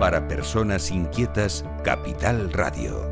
Para 0.00 0.26
personas 0.26 0.90
inquietas, 0.90 1.64
Capital 1.84 2.52
Radio. 2.52 3.10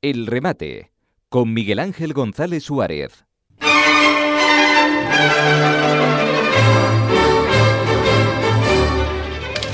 El 0.00 0.28
remate 0.28 0.92
con 1.28 1.52
Miguel 1.52 1.80
Ángel 1.80 2.12
González 2.12 2.62
Suárez. 2.62 3.24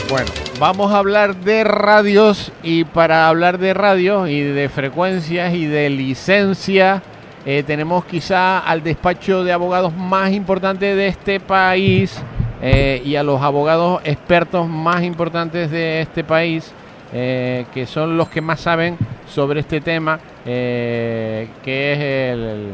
Bueno, 0.08 0.30
vamos 0.58 0.92
a 0.92 0.98
hablar 0.98 1.36
de 1.36 1.62
radios 1.62 2.50
y 2.62 2.84
para 2.84 3.28
hablar 3.28 3.58
de 3.58 3.74
radios 3.74 4.30
y 4.30 4.40
de 4.40 4.70
frecuencias 4.70 5.54
y 5.54 5.66
de 5.66 5.90
licencia 5.90 7.02
eh, 7.44 7.62
tenemos 7.64 8.04
quizá 8.06 8.58
al 8.58 8.82
despacho 8.82 9.44
de 9.44 9.52
abogados 9.52 9.94
más 9.94 10.32
importante 10.32 10.96
de 10.96 11.06
este 11.06 11.38
país 11.38 12.20
eh, 12.62 13.02
y 13.04 13.16
a 13.16 13.22
los 13.22 13.42
abogados 13.42 14.00
expertos 14.04 14.68
más 14.68 15.02
importantes 15.02 15.70
de 15.70 16.00
este 16.00 16.24
país, 16.24 16.72
eh, 17.12 17.66
que 17.72 17.86
son 17.86 18.16
los 18.16 18.28
que 18.28 18.40
más 18.40 18.60
saben 18.60 18.96
sobre 19.26 19.60
este 19.60 19.80
tema, 19.80 20.18
eh, 20.44 21.48
que 21.62 21.92
es 21.92 21.98
el, 21.98 22.70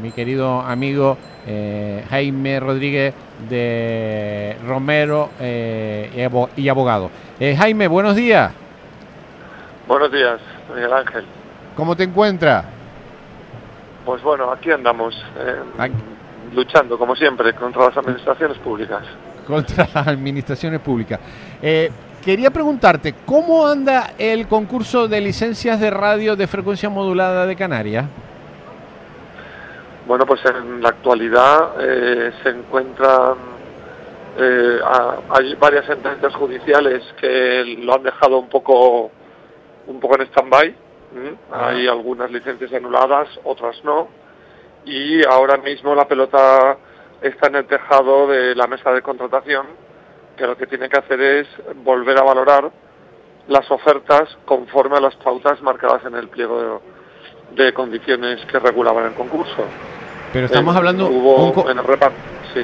mi 0.00 0.12
querido 0.12 0.60
amigo 0.60 1.18
Jaime 2.08 2.58
Rodríguez 2.58 3.12
de 3.50 4.56
Romero 4.66 5.28
y 6.56 6.68
abogado. 6.68 7.10
Jaime, 7.38 7.86
buenos 7.86 8.16
días. 8.16 8.50
Buenos 9.86 10.10
días, 10.10 10.40
Miguel 10.74 10.92
Ángel. 10.94 11.24
¿Cómo 11.76 11.94
te 11.94 12.04
encuentras? 12.04 12.64
Pues 14.06 14.22
bueno, 14.22 14.50
aquí 14.50 14.70
andamos 14.70 15.14
luchando, 16.54 16.98
como 16.98 17.14
siempre, 17.16 17.52
contra 17.54 17.86
las 17.86 17.96
administraciones 17.96 18.58
públicas. 18.58 19.02
Contra 19.46 19.88
las 19.92 20.06
administraciones 20.06 20.80
públicas. 20.80 21.20
Eh, 21.60 21.90
quería 22.24 22.50
preguntarte, 22.50 23.14
¿cómo 23.26 23.66
anda 23.66 24.12
el 24.18 24.46
concurso 24.46 25.08
de 25.08 25.20
licencias 25.20 25.80
de 25.80 25.90
radio 25.90 26.36
de 26.36 26.46
frecuencia 26.46 26.88
modulada 26.88 27.46
de 27.46 27.56
Canarias? 27.56 28.06
Bueno, 30.06 30.26
pues 30.26 30.40
en 30.44 30.82
la 30.82 30.90
actualidad 30.90 31.74
eh, 31.80 32.32
se 32.42 32.50
encuentran, 32.50 33.36
eh, 34.38 34.78
hay 35.30 35.54
varias 35.54 35.86
sentencias 35.86 36.34
judiciales 36.34 37.02
que 37.18 37.76
lo 37.78 37.94
han 37.94 38.02
dejado 38.02 38.38
un 38.38 38.48
poco, 38.48 39.10
un 39.86 40.00
poco 40.00 40.16
en 40.16 40.26
stand-by. 40.28 40.74
Hay 41.52 41.86
algunas 41.86 42.28
licencias 42.30 42.72
anuladas, 42.72 43.28
otras 43.44 43.76
no 43.84 44.23
y 44.84 45.24
ahora 45.24 45.56
mismo 45.58 45.94
la 45.94 46.06
pelota 46.06 46.76
está 47.22 47.46
en 47.48 47.56
el 47.56 47.66
tejado 47.66 48.26
de 48.26 48.54
la 48.54 48.66
mesa 48.66 48.92
de 48.92 49.02
contratación, 49.02 49.66
que 50.36 50.46
lo 50.46 50.56
que 50.56 50.66
tiene 50.66 50.88
que 50.88 50.98
hacer 50.98 51.20
es 51.20 51.48
volver 51.84 52.18
a 52.18 52.22
valorar 52.22 52.70
las 53.48 53.70
ofertas 53.70 54.36
conforme 54.44 54.96
a 54.96 55.00
las 55.00 55.14
pautas 55.16 55.60
marcadas 55.62 56.04
en 56.04 56.14
el 56.14 56.28
pliego 56.28 56.80
de, 57.54 57.72
condiciones 57.72 58.44
que 58.46 58.58
regulaban 58.58 59.06
el 59.06 59.14
concurso. 59.14 59.64
Pero 60.32 60.46
estamos 60.46 60.74
hablando 60.74 61.08
hubo 61.08 61.70
en 61.70 61.78
el 61.78 61.84
reparto, 61.84 62.16
sí. 62.52 62.60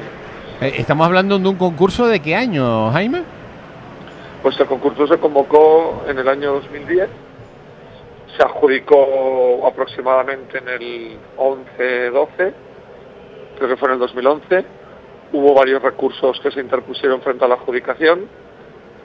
Eh, 0.61 0.73
estamos 0.77 1.07
hablando 1.07 1.39
de 1.39 1.47
un 1.47 1.55
concurso 1.55 2.07
de 2.07 2.19
qué 2.19 2.35
año, 2.35 2.91
Jaime? 2.91 3.23
Pues 4.43 4.59
el 4.59 4.65
concurso 4.65 5.07
se 5.07 5.17
convocó 5.17 6.03
en 6.07 6.19
el 6.19 6.27
año 6.27 6.53
2010 6.53 7.09
se 8.35 8.43
adjudicó 8.43 9.65
aproximadamente 9.67 10.59
en 10.59 10.67
el 10.67 11.17
11-12, 11.37 12.53
creo 13.57 13.69
que 13.69 13.77
fue 13.77 13.89
en 13.89 13.93
el 13.93 13.99
2011. 13.99 14.65
Hubo 15.33 15.53
varios 15.53 15.81
recursos 15.81 16.39
que 16.41 16.51
se 16.51 16.59
interpusieron 16.59 17.21
frente 17.21 17.45
a 17.45 17.47
la 17.47 17.55
adjudicación 17.55 18.27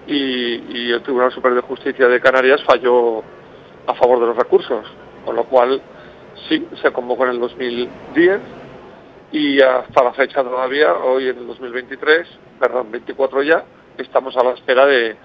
y, 0.06 0.92
el 0.92 1.02
Tribunal 1.02 1.32
Superior 1.32 1.62
de 1.62 1.68
Justicia 1.68 2.08
de 2.08 2.20
Canarias 2.20 2.62
falló 2.64 3.22
a 3.86 3.94
favor 3.94 4.20
de 4.20 4.26
los 4.26 4.36
recursos, 4.36 4.86
con 5.24 5.36
lo 5.36 5.44
cual 5.44 5.80
sí, 6.48 6.66
se 6.80 6.92
convocó 6.92 7.24
en 7.24 7.30
el 7.30 7.40
2010 7.40 8.40
y 9.32 9.60
hasta 9.60 10.04
la 10.04 10.12
fecha 10.12 10.42
todavía, 10.42 10.94
hoy 10.94 11.28
en 11.28 11.38
el 11.38 11.46
2023, 11.48 12.28
perdón, 12.60 12.90
24 12.90 13.42
ya, 13.42 13.64
estamos 13.98 14.36
a 14.36 14.44
la 14.44 14.50
espera 14.50 14.86
de, 14.86 15.16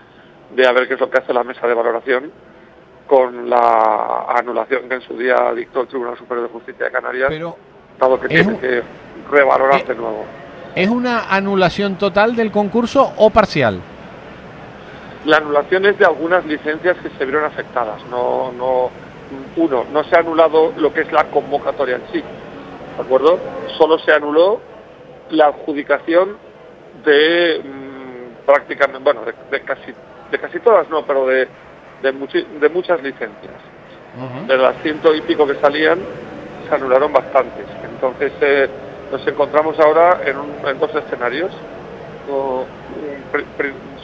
de 0.55 0.67
a 0.67 0.71
ver 0.71 0.87
qué 0.87 0.95
es 0.95 0.99
lo 0.99 1.09
que 1.09 1.19
hace 1.19 1.33
la 1.33 1.43
mesa 1.43 1.67
de 1.67 1.73
valoración 1.73 2.31
con 3.11 3.49
la 3.49 4.27
anulación 4.29 4.87
que 4.87 4.95
en 4.95 5.01
su 5.01 5.17
día 5.17 5.51
dictó 5.53 5.81
el 5.81 5.87
Tribunal 5.89 6.17
Superior 6.17 6.47
de 6.47 6.53
Justicia 6.53 6.85
de 6.85 6.91
Canarias, 6.93 7.27
Pero 7.27 7.57
dado 7.99 8.17
que 8.17 8.29
tiene 8.29 8.57
que 8.57 8.81
revalorar 9.29 9.85
de 9.85 9.95
nuevo. 9.95 10.23
¿Es 10.75 10.87
una 10.87 11.25
anulación 11.29 11.97
total 11.97 12.37
del 12.37 12.53
concurso 12.53 13.11
o 13.17 13.29
parcial? 13.29 13.81
La 15.25 15.37
anulación 15.37 15.87
es 15.87 15.99
de 15.99 16.05
algunas 16.05 16.45
licencias 16.45 16.95
que 17.03 17.09
se 17.09 17.25
vieron 17.25 17.43
afectadas. 17.43 18.01
No, 18.09 18.53
no, 18.53 18.89
uno, 19.57 19.83
no 19.91 20.05
se 20.05 20.15
ha 20.15 20.19
anulado 20.19 20.71
lo 20.77 20.93
que 20.93 21.01
es 21.01 21.11
la 21.11 21.25
convocatoria 21.25 21.97
en 21.97 22.03
sí, 22.13 22.23
¿de 22.95 23.03
acuerdo? 23.03 23.37
Solo 23.77 23.99
se 23.99 24.13
anuló 24.13 24.61
la 25.31 25.47
adjudicación 25.47 26.37
de 27.03 27.61
mm, 27.61 28.45
prácticamente, 28.45 29.03
bueno, 29.03 29.23
de, 29.25 29.61
casi, 29.63 29.93
de 30.31 30.39
casi 30.39 30.59
todas, 30.61 30.89
no, 30.89 31.05
pero 31.05 31.27
de 31.27 31.49
de, 32.01 32.11
de 32.59 32.69
muchas 32.69 33.01
licencias. 33.01 33.53
De 34.47 34.57
las 34.57 34.75
ciento 34.81 35.15
y 35.15 35.21
pico 35.21 35.47
que 35.47 35.55
salían, 35.55 35.99
se 36.67 36.75
anularon 36.75 37.13
bastantes. 37.13 37.65
Entonces 37.89 38.33
eh, 38.41 38.69
nos 39.09 39.25
encontramos 39.25 39.79
ahora 39.79 40.19
en, 40.25 40.67
en 40.67 40.79
dos 40.79 40.93
escenarios. 40.95 41.51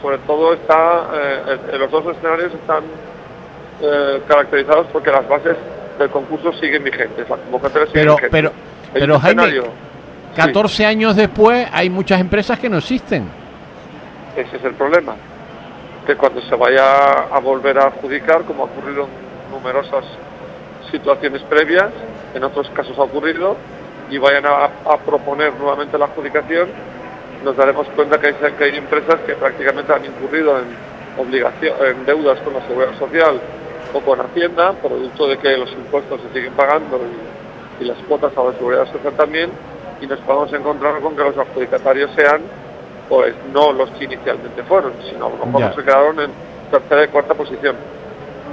sobre 0.01 0.17
todo 0.19 0.53
está, 0.53 1.09
eh, 1.13 1.77
los 1.77 1.91
dos 1.91 2.15
escenarios 2.15 2.53
están 2.53 2.83
eh, 3.81 4.21
caracterizados 4.27 4.87
porque 4.93 5.11
las 5.11 5.27
bases 5.27 5.57
del 5.99 6.09
concurso 6.09 6.53
siguen 6.53 6.83
vigentes, 6.85 7.29
la 7.29 7.35
convocatoria 7.35 7.87
sigue 7.87 7.99
pero, 7.99 8.15
vigente. 8.15 8.31
Pero, 8.31 8.51
pero 8.93 9.19
Jaime, 9.19 9.61
14 10.35 10.85
años 10.85 11.15
después 11.15 11.67
hay 11.73 11.89
muchas 11.89 12.21
empresas 12.21 12.57
que 12.59 12.69
no 12.69 12.77
existen. 12.77 13.27
Ese 14.37 14.55
es 14.55 14.63
el 14.63 14.73
problema 14.75 15.15
que 16.07 16.15
cuando 16.15 16.41
se 16.41 16.55
vaya 16.55 17.27
a 17.29 17.39
volver 17.41 17.77
a 17.77 17.87
adjudicar, 17.87 18.43
como 18.43 18.63
ha 18.63 18.65
ocurrido 18.67 19.03
en 19.03 19.51
numerosas 19.51 20.05
situaciones 20.89 21.41
previas, 21.43 21.91
en 22.33 22.45
otros 22.45 22.69
casos 22.69 22.97
ha 22.97 23.03
ocurrido, 23.03 23.57
y 24.09 24.17
vayan 24.17 24.45
a, 24.45 24.69
proponer 25.05 25.53
nuevamente 25.59 25.97
la 25.97 26.05
adjudicación, 26.05 26.69
nos 27.43 27.57
daremos 27.57 27.87
cuenta 27.89 28.17
que 28.19 28.27
hay, 28.27 28.77
empresas 28.77 29.19
que 29.25 29.33
prácticamente 29.33 29.93
han 29.93 30.05
incurrido 30.05 30.57
en, 30.59 30.65
obligación, 31.17 31.75
en 31.85 32.05
deudas 32.05 32.39
con 32.39 32.53
la 32.53 32.65
seguridad 32.67 32.97
social 32.97 33.41
o 33.93 33.99
con 33.99 34.21
Hacienda, 34.21 34.71
producto 34.81 35.27
de 35.27 35.37
que 35.37 35.57
los 35.57 35.71
impuestos 35.73 36.21
se 36.21 36.39
siguen 36.39 36.53
pagando 36.53 37.01
y, 37.79 37.83
y 37.83 37.85
las 37.85 37.97
cuotas 38.07 38.31
a 38.37 38.43
la 38.43 38.53
seguridad 38.53 38.89
social 38.93 39.13
también, 39.17 39.51
y 39.99 40.07
nos 40.07 40.19
podemos 40.19 40.53
encontrar 40.53 41.01
con 41.01 41.17
que 41.17 41.23
los 41.23 41.37
adjudicatarios 41.37 42.11
sean 42.15 42.41
pues 43.09 43.33
no 43.53 43.71
los 43.71 43.89
que 43.91 44.05
inicialmente 44.05 44.63
fueron, 44.63 44.93
sino 45.09 45.29
lo 45.29 45.73
se 45.73 45.83
quedaron 45.83 46.19
en 46.19 46.31
tercera 46.71 47.05
y 47.05 47.07
cuarta 47.07 47.33
posición. 47.33 47.75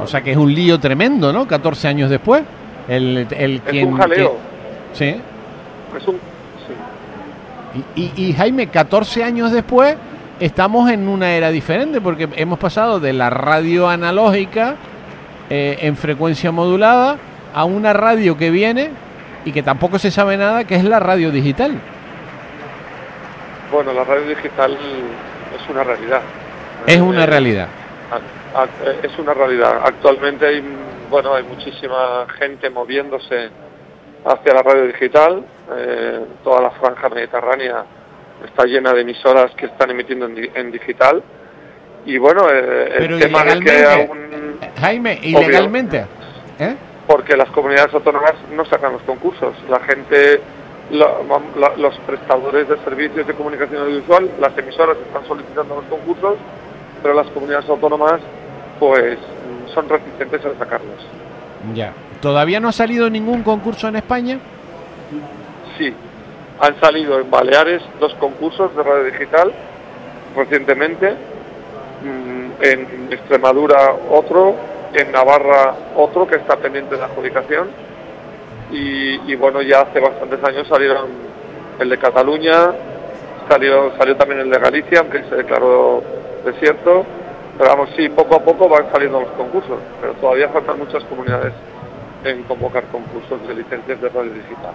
O 0.00 0.06
sea 0.06 0.22
que 0.22 0.32
es 0.32 0.36
un 0.36 0.52
lío 0.52 0.78
tremendo, 0.78 1.32
¿no? 1.32 1.46
14 1.46 1.88
años 1.88 2.10
después. 2.10 2.42
El, 2.88 3.26
el 3.30 3.62
es 3.66 3.84
un 3.84 3.96
jaleo. 3.96 4.36
sí. 4.92 5.20
Es 5.96 6.08
un, 6.08 6.16
sí. 6.66 7.80
Y, 7.94 8.12
y, 8.28 8.32
Jaime, 8.32 8.66
14 8.66 9.24
años 9.24 9.52
después 9.52 9.96
estamos 10.40 10.90
en 10.90 11.08
una 11.08 11.34
era 11.34 11.50
diferente 11.50 12.00
porque 12.00 12.28
hemos 12.36 12.58
pasado 12.58 12.98
de 13.00 13.12
la 13.12 13.30
radio 13.30 13.88
analógica 13.88 14.76
eh, 15.50 15.78
en 15.80 15.96
frecuencia 15.96 16.50
modulada 16.50 17.18
a 17.54 17.64
una 17.64 17.92
radio 17.92 18.36
que 18.36 18.50
viene 18.50 18.90
y 19.44 19.52
que 19.52 19.62
tampoco 19.62 19.98
se 19.98 20.10
sabe 20.10 20.36
nada, 20.36 20.64
que 20.64 20.74
es 20.74 20.84
la 20.84 20.98
radio 21.00 21.30
digital. 21.30 21.80
Bueno, 23.74 23.92
la 23.92 24.04
radio 24.04 24.26
digital 24.26 24.70
es 24.72 25.68
una 25.68 25.82
realidad. 25.82 26.20
Es 26.86 27.00
una 27.00 27.24
eh, 27.24 27.26
realidad. 27.26 27.66
Eh, 28.86 29.00
es 29.02 29.18
una 29.18 29.34
realidad. 29.34 29.80
Actualmente 29.84 30.46
hay, 30.46 30.62
bueno, 31.10 31.34
hay 31.34 31.42
muchísima 31.42 32.24
gente 32.38 32.70
moviéndose 32.70 33.50
hacia 34.24 34.54
la 34.54 34.62
radio 34.62 34.86
digital. 34.86 35.44
Eh, 35.76 36.20
toda 36.44 36.62
la 36.62 36.70
franja 36.70 37.08
mediterránea 37.08 37.84
está 38.46 38.64
llena 38.64 38.92
de 38.92 39.00
emisoras 39.00 39.50
que 39.56 39.66
están 39.66 39.90
emitiendo 39.90 40.26
en, 40.26 40.50
en 40.54 40.70
digital. 40.70 41.20
Y 42.06 42.16
bueno, 42.18 42.46
eh, 42.52 42.94
Pero 42.96 43.16
el 43.16 43.22
tema 43.22 43.42
de 43.42 43.58
que 43.58 43.84
aún... 43.84 44.60
Jaime, 44.80 45.18
ilegalmente. 45.20 46.06
Porque 47.08 47.36
las 47.36 47.50
comunidades 47.50 47.92
autónomas 47.92 48.34
no 48.54 48.64
sacan 48.66 48.92
los 48.92 49.02
concursos. 49.02 49.52
La 49.68 49.80
gente, 49.80 50.40
la- 50.90 51.14
la- 51.58 51.76
los 51.76 51.98
prestadores 52.00 52.68
de 52.68 52.76
servicios 52.78 53.26
de 53.26 53.34
comunicación 53.34 53.82
audiovisual, 53.82 54.30
las 54.40 54.56
emisoras 54.58 54.96
están 54.98 55.26
solicitando 55.26 55.76
los 55.76 55.84
concursos, 55.86 56.36
pero 57.02 57.14
las 57.14 57.26
comunidades 57.28 57.68
autónomas 57.68 58.20
pues 58.78 59.18
son 59.72 59.88
reticentes 59.88 60.44
a 60.44 60.58
sacarlos. 60.58 61.06
Ya. 61.74 61.92
¿Todavía 62.20 62.60
no 62.60 62.68
ha 62.68 62.72
salido 62.72 63.08
ningún 63.10 63.42
concurso 63.42 63.88
en 63.88 63.96
España? 63.96 64.38
Sí, 65.78 65.92
han 66.60 66.78
salido 66.80 67.18
en 67.20 67.30
Baleares 67.30 67.82
dos 68.00 68.14
concursos 68.16 68.74
de 68.76 68.82
radio 68.82 69.04
digital 69.04 69.52
recientemente, 70.36 71.12
mm, 72.02 72.62
en 72.62 73.08
Extremadura 73.10 73.94
otro, 74.10 74.54
en 74.94 75.10
Navarra 75.12 75.74
otro 75.96 76.26
que 76.26 76.36
está 76.36 76.56
pendiente 76.56 76.96
de 76.96 77.02
adjudicación 77.04 77.68
y, 78.70 79.32
y 79.32 79.36
bueno, 79.36 79.62
ya 79.62 79.80
hace 79.82 80.00
bastantes 80.00 80.42
años 80.44 80.66
salieron 80.68 81.08
el 81.78 81.88
de 81.88 81.98
Cataluña, 81.98 82.72
salió, 83.48 83.96
salió 83.96 84.16
también 84.16 84.40
el 84.40 84.50
de 84.50 84.58
Galicia, 84.58 85.00
aunque 85.00 85.24
se 85.24 85.36
declaró 85.36 86.02
desierto, 86.44 87.04
pero 87.58 87.70
vamos, 87.70 87.90
sí, 87.96 88.08
poco 88.08 88.36
a 88.36 88.40
poco 88.40 88.68
van 88.68 88.90
saliendo 88.90 89.20
los 89.20 89.30
concursos, 89.32 89.78
pero 90.00 90.14
todavía 90.14 90.48
faltan 90.48 90.78
muchas 90.78 91.04
comunidades 91.04 91.52
en 92.24 92.42
convocar 92.44 92.84
concursos 92.84 93.46
de 93.46 93.54
licencias 93.54 94.00
de 94.00 94.08
radio 94.08 94.32
digital. 94.32 94.72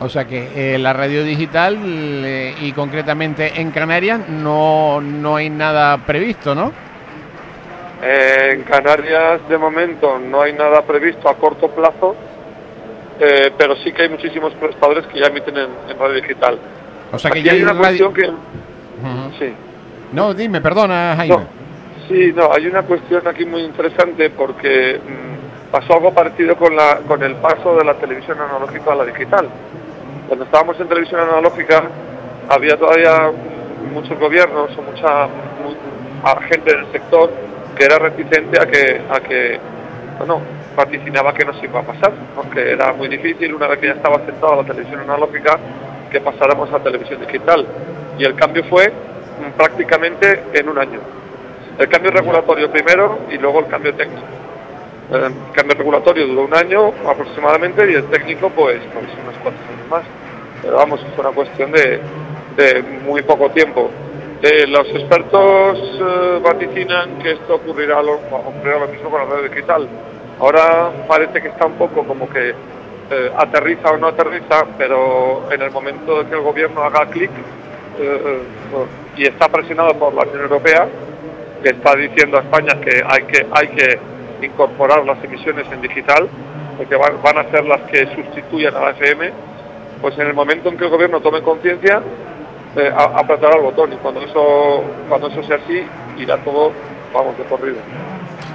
O 0.00 0.08
sea 0.08 0.26
que 0.26 0.74
eh, 0.74 0.78
la 0.78 0.92
radio 0.92 1.24
digital 1.24 1.76
eh, 2.24 2.54
y 2.60 2.72
concretamente 2.72 3.60
en 3.60 3.70
Canarias 3.72 4.28
no, 4.28 5.00
no 5.00 5.36
hay 5.36 5.50
nada 5.50 5.98
previsto, 5.98 6.54
¿no? 6.54 6.72
Eh, 8.02 8.50
en 8.52 8.62
Canarias 8.62 9.40
de 9.48 9.58
momento 9.58 10.18
no 10.18 10.42
hay 10.42 10.52
nada 10.52 10.82
previsto 10.82 11.28
a 11.28 11.34
corto 11.34 11.68
plazo, 11.70 12.14
eh, 13.20 13.52
pero 13.56 13.76
sí 13.76 13.92
que 13.92 14.02
hay 14.02 14.08
muchísimos 14.08 14.52
prestadores 14.54 15.06
que 15.06 15.18
ya 15.20 15.26
emiten 15.26 15.56
en, 15.56 15.68
en 15.90 15.98
radio 15.98 16.14
digital. 16.14 16.58
O 17.12 17.18
sea 17.18 17.30
que 17.30 17.38
Aquí 17.40 17.46
ya 17.48 17.52
hay 17.54 17.62
una 17.62 17.72
radio... 17.72 18.10
cuestión 18.12 18.14
que... 18.14 19.38
Sí. 19.38 19.52
No, 20.12 20.34
dime, 20.34 20.60
perdona, 20.60 21.14
Jaime. 21.16 21.36
No, 21.36 21.46
sí, 22.08 22.32
no, 22.34 22.50
hay 22.52 22.66
una 22.66 22.82
cuestión 22.82 23.26
aquí 23.28 23.44
muy 23.44 23.62
interesante 23.62 24.30
porque 24.30 24.98
mm, 25.02 25.70
pasó 25.70 25.94
algo 25.94 26.12
parecido 26.12 26.56
con, 26.56 26.74
la, 26.74 26.98
con 27.06 27.22
el 27.22 27.34
paso 27.36 27.76
de 27.76 27.84
la 27.84 27.94
televisión 27.94 28.38
analógica 28.40 28.92
a 28.92 28.96
la 28.96 29.04
digital. 29.04 29.48
Cuando 30.26 30.44
estábamos 30.44 30.78
en 30.80 30.88
televisión 30.88 31.20
analógica 31.20 31.82
había 32.48 32.76
todavía 32.76 33.30
muchos 33.92 34.18
gobiernos 34.18 34.70
o 34.76 34.82
mucha 34.82 35.26
mu- 35.26 35.74
a 36.24 36.40
gente 36.42 36.74
del 36.74 36.90
sector 36.92 37.30
que 37.76 37.84
era 37.84 37.98
reticente 37.98 38.60
a 38.60 38.66
que, 38.66 39.00
a 39.10 39.20
que 39.20 39.58
bueno, 40.18 40.40
vaticinaba 40.78 41.34
que 41.34 41.44
nos 41.44 41.62
iba 41.62 41.80
a 41.80 41.82
pasar, 41.82 42.12
porque 42.36 42.70
era 42.70 42.92
muy 42.92 43.08
difícil 43.08 43.52
una 43.52 43.66
vez 43.66 43.80
que 43.80 43.88
ya 43.88 43.94
estaba 43.94 44.16
aceptada 44.16 44.56
la 44.56 44.64
televisión 44.64 45.00
analógica 45.00 45.58
que 46.10 46.20
pasáramos 46.20 46.72
a 46.72 46.78
televisión 46.78 47.20
digital. 47.20 47.66
Y 48.16 48.24
el 48.24 48.34
cambio 48.36 48.62
fue 48.64 48.88
mm, 48.88 49.56
prácticamente 49.56 50.44
en 50.54 50.68
un 50.68 50.78
año. 50.78 51.00
El 51.78 51.88
cambio 51.88 52.12
regulatorio 52.12 52.70
primero 52.70 53.18
y 53.28 53.38
luego 53.38 53.60
el 53.60 53.66
cambio 53.66 53.92
técnico. 53.94 54.22
El 55.10 55.32
cambio 55.52 55.76
regulatorio 55.76 56.26
duró 56.26 56.42
un 56.42 56.54
año 56.54 56.92
aproximadamente 57.08 57.90
y 57.90 57.94
el 57.94 58.04
técnico 58.04 58.50
pues, 58.50 58.80
pues 58.92 59.06
unos 59.22 59.36
cuantos 59.42 59.62
años 59.68 59.88
más. 59.90 60.02
Pero 60.62 60.76
vamos, 60.76 61.00
fue 61.16 61.24
una 61.24 61.34
cuestión 61.34 61.72
de, 61.72 62.00
de 62.56 62.82
muy 63.04 63.22
poco 63.22 63.50
tiempo. 63.50 63.90
Eh, 64.42 64.66
los 64.68 64.86
expertos 64.90 65.78
eh, 66.00 66.40
vaticinan 66.40 67.18
que 67.18 67.32
esto 67.32 67.56
ocurrirá 67.56 68.00
lo, 68.00 68.14
ocurrirá 68.14 68.78
lo 68.78 68.88
mismo 68.88 69.10
con 69.10 69.20
la 69.20 69.34
radio 69.34 69.48
digital. 69.48 69.88
Ahora 70.40 70.90
parece 71.08 71.42
que 71.42 71.48
está 71.48 71.66
un 71.66 71.74
poco 71.74 72.04
como 72.04 72.28
que 72.28 72.50
eh, 72.50 73.32
aterriza 73.36 73.90
o 73.90 73.96
no 73.96 74.08
aterriza, 74.08 74.64
pero 74.76 75.50
en 75.50 75.62
el 75.62 75.70
momento 75.70 76.22
de 76.22 76.28
que 76.28 76.34
el 76.34 76.42
gobierno 76.42 76.82
haga 76.82 77.06
clic 77.06 77.30
eh, 77.98 78.20
eh, 78.24 78.86
y 79.16 79.26
está 79.26 79.48
presionado 79.48 79.94
por 79.94 80.14
la 80.14 80.22
Unión 80.22 80.42
Europea, 80.42 80.86
que 81.62 81.70
está 81.70 81.96
diciendo 81.96 82.38
a 82.38 82.40
España 82.42 82.80
que 82.80 83.02
hay 83.04 83.22
que 83.24 83.46
hay 83.50 83.68
que 83.68 83.98
incorporar 84.46 85.04
las 85.04 85.22
emisiones 85.24 85.66
en 85.72 85.80
digital, 85.80 86.28
porque 86.76 86.94
van, 86.94 87.38
a 87.38 87.50
ser 87.50 87.64
las 87.64 87.80
que 87.90 88.06
sustituyan 88.14 88.76
a 88.76 88.80
la 88.80 88.90
FM, 88.90 89.32
pues 90.00 90.16
en 90.18 90.28
el 90.28 90.34
momento 90.34 90.68
en 90.68 90.78
que 90.78 90.84
el 90.84 90.90
gobierno 90.90 91.20
tome 91.20 91.42
conciencia, 91.42 92.00
eh, 92.76 92.92
apretará 92.94 93.56
el 93.56 93.62
botón 93.62 93.92
y 93.92 93.96
cuando 93.96 94.20
eso 94.20 94.84
cuando 95.08 95.26
eso 95.28 95.42
sea 95.42 95.56
así, 95.56 95.82
irá 96.18 96.36
todo, 96.44 96.70
vamos, 97.12 97.36
de 97.36 97.44
corrido. 97.44 97.78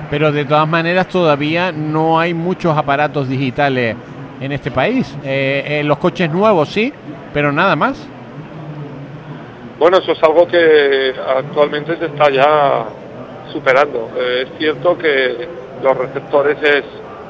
Pero 0.09 0.31
de 0.31 0.45
todas 0.45 0.67
maneras 0.67 1.07
todavía 1.07 1.71
no 1.71 2.19
hay 2.19 2.33
muchos 2.33 2.77
aparatos 2.77 3.27
digitales 3.27 3.95
en 4.39 4.51
este 4.51 4.69
país. 4.71 5.15
Eh, 5.23 5.79
eh, 5.79 5.83
los 5.83 5.97
coches 5.97 6.29
nuevos 6.31 6.69
sí, 6.69 6.94
pero 7.33 7.51
nada 7.51 7.75
más. 7.75 8.07
Bueno, 9.79 9.97
eso 9.97 10.11
es 10.11 10.23
algo 10.23 10.47
que 10.47 11.13
actualmente 11.38 11.97
se 11.97 12.05
está 12.05 12.29
ya 12.29 12.85
superando. 13.51 14.09
Eh, 14.15 14.44
es 14.47 14.57
cierto 14.59 14.97
que 14.97 15.47
los 15.83 15.97
receptores 15.97 16.57
es, 16.61 16.83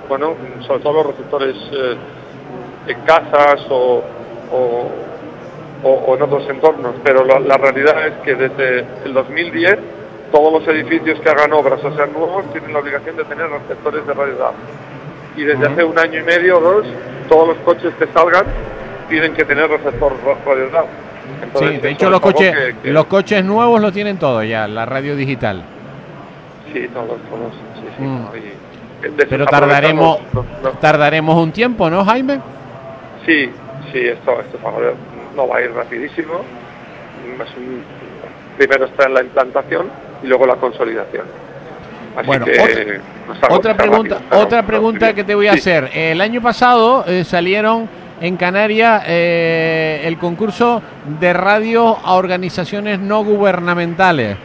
bueno, 0.09 0.35
sobre 0.67 0.79
todo 0.83 0.93
los 0.93 1.07
receptores 1.07 1.55
en 2.87 2.99
casas 3.05 3.65
o, 3.69 4.03
o- 4.51 6.15
en 6.15 6.21
otros 6.21 6.47
entornos, 6.49 6.95
pero 7.03 7.25
la 7.25 7.57
realidad 7.57 8.07
es 8.07 8.13
que 8.23 8.35
desde 8.35 8.85
el 9.05 9.13
2010 9.13 9.77
todos 10.33 10.51
los 10.51 10.68
edificios 10.75 11.19
que 11.21 11.30
hagan 11.30 11.53
obras 11.53 11.80
o 11.85 11.95
sean 11.95 12.12
nuevos 12.12 12.44
tienen 12.51 12.74
la 12.74 12.80
obligación 12.80 13.15
de 13.15 13.24
tener 13.24 13.47
receptores 13.50 14.06
de 14.06 14.13
radio 14.13 14.35
DAB. 14.35 14.53
Y 15.38 15.44
desde 15.44 15.65
hace 15.68 15.83
un 15.83 15.97
año 15.97 16.19
y 16.19 16.24
medio 16.24 16.57
o 16.57 16.62
dos, 16.62 16.85
todos 17.30 17.50
los 17.50 17.57
coches 17.57 17.94
que 18.00 18.07
salgan 18.07 18.45
tienen 19.09 19.33
que 19.35 19.45
tener 19.45 19.69
receptor 19.69 20.12
ra- 20.25 20.35
radio 20.45 20.69
DAB. 20.71 20.85
Entonces, 21.44 21.71
Sí, 21.75 21.77
de 21.81 21.89
hecho 21.91 22.09
los 22.09 22.19
coches, 22.19 22.51
que- 22.56 22.75
que- 22.81 22.91
los 22.91 23.06
coches 23.06 23.45
nuevos 23.45 23.80
lo 23.80 23.91
tienen 23.91 24.18
todo 24.18 24.44
ya, 24.44 24.68
la 24.68 24.85
radio 24.85 25.15
digital. 25.15 25.63
Sí, 26.74 26.88
todos, 26.91 27.07
todos. 27.30 27.53
Sí, 27.75 27.88
sí, 27.97 28.01
Mm. 28.03 28.24
no, 28.25 28.31
y- 28.35 29.09
de- 29.15 29.25
Pero 29.27 29.45
tardaremos, 29.45 30.18
tardaremos 30.81 31.35
un 31.38 31.51
tiempo, 31.51 31.89
¿no, 31.91 32.03
Jaime? 32.03 32.39
Sí, 33.25 33.51
sí, 33.91 34.00
esto, 34.07 34.41
esto 34.41 34.57
no 35.35 35.47
va 35.47 35.57
a 35.57 35.62
ir 35.62 35.71
rapidísimo. 35.74 36.33
Es 37.39 37.56
un- 37.57 37.83
primero 38.57 38.85
está 38.85 39.06
en 39.06 39.13
la 39.13 39.21
implantación 39.21 39.87
y 40.23 40.27
luego 40.27 40.45
la 40.45 40.56
consolidación. 40.56 41.25
Así 42.15 42.27
Bueno, 42.27 42.45
que 42.45 42.51
otra- 42.51 43.49
no 43.49 43.56
Otra 43.56 43.75
pregunta, 43.77 44.15
rápido, 44.15 44.42
otra 44.44 44.63
pregunta 44.63 45.13
que 45.13 45.23
te 45.23 45.33
voy 45.35 45.47
a 45.47 45.53
Sí. 45.53 45.59
hacer. 45.59 45.89
El 45.94 46.21
año 46.21 46.42
pasado 46.42 47.03
eh, 47.07 47.23
salieron 47.23 47.89
en 48.21 48.37
Canarias 48.37 49.03
eh, 49.07 50.01
el 50.06 50.18
concurso 50.18 50.81
de 51.19 51.33
radio 51.33 51.97
a 52.03 52.13
organizaciones 52.15 52.99
no 52.99 53.23
gubernamentales. 53.23 54.37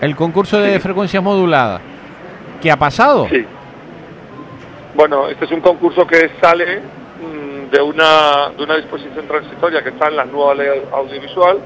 El 0.00 0.16
concurso 0.16 0.58
de 0.60 0.74
Sí. 0.74 0.80
frecuencias 0.80 1.22
moduladas. 1.22 1.80
¿Qué 2.60 2.70
ha 2.70 2.76
pasado? 2.76 3.26
Sí. 3.28 3.44
Bueno, 4.94 5.28
este 5.28 5.44
es 5.44 5.50
un 5.50 5.60
concurso 5.60 6.06
que 6.06 6.30
sale 6.40 6.78
mm, 6.78 7.70
de 7.70 7.82
una, 7.82 8.50
de 8.56 8.62
una 8.64 8.76
disposición 8.76 9.26
transitoria 9.26 9.82
que 9.82 9.90
está 9.90 10.08
en 10.08 10.16
la 10.16 10.24
nueva 10.24 10.54
ley 10.54 10.68
audiovisual 10.92 11.58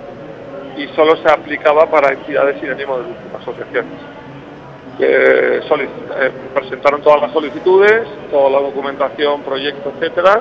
y 0.78 0.88
solo 0.94 1.16
se 1.16 1.28
aplicaba 1.30 1.87
para 1.87 2.12
entidades 2.12 2.61
sin 2.61 2.70
ánimo 2.70 2.99
de 2.99 3.02
lucro, 3.04 3.38
asociaciones. 3.40 3.92
Que 4.99 5.61
solic- 5.68 5.88
eh, 6.20 6.30
presentaron 6.54 7.02
todas 7.02 7.20
las 7.23 7.32
solicitudes, 7.32 8.02
toda 8.30 8.50
la 8.50 8.61
documentación, 8.61 9.42
proyecto, 9.42 9.92
etcétera, 9.94 10.40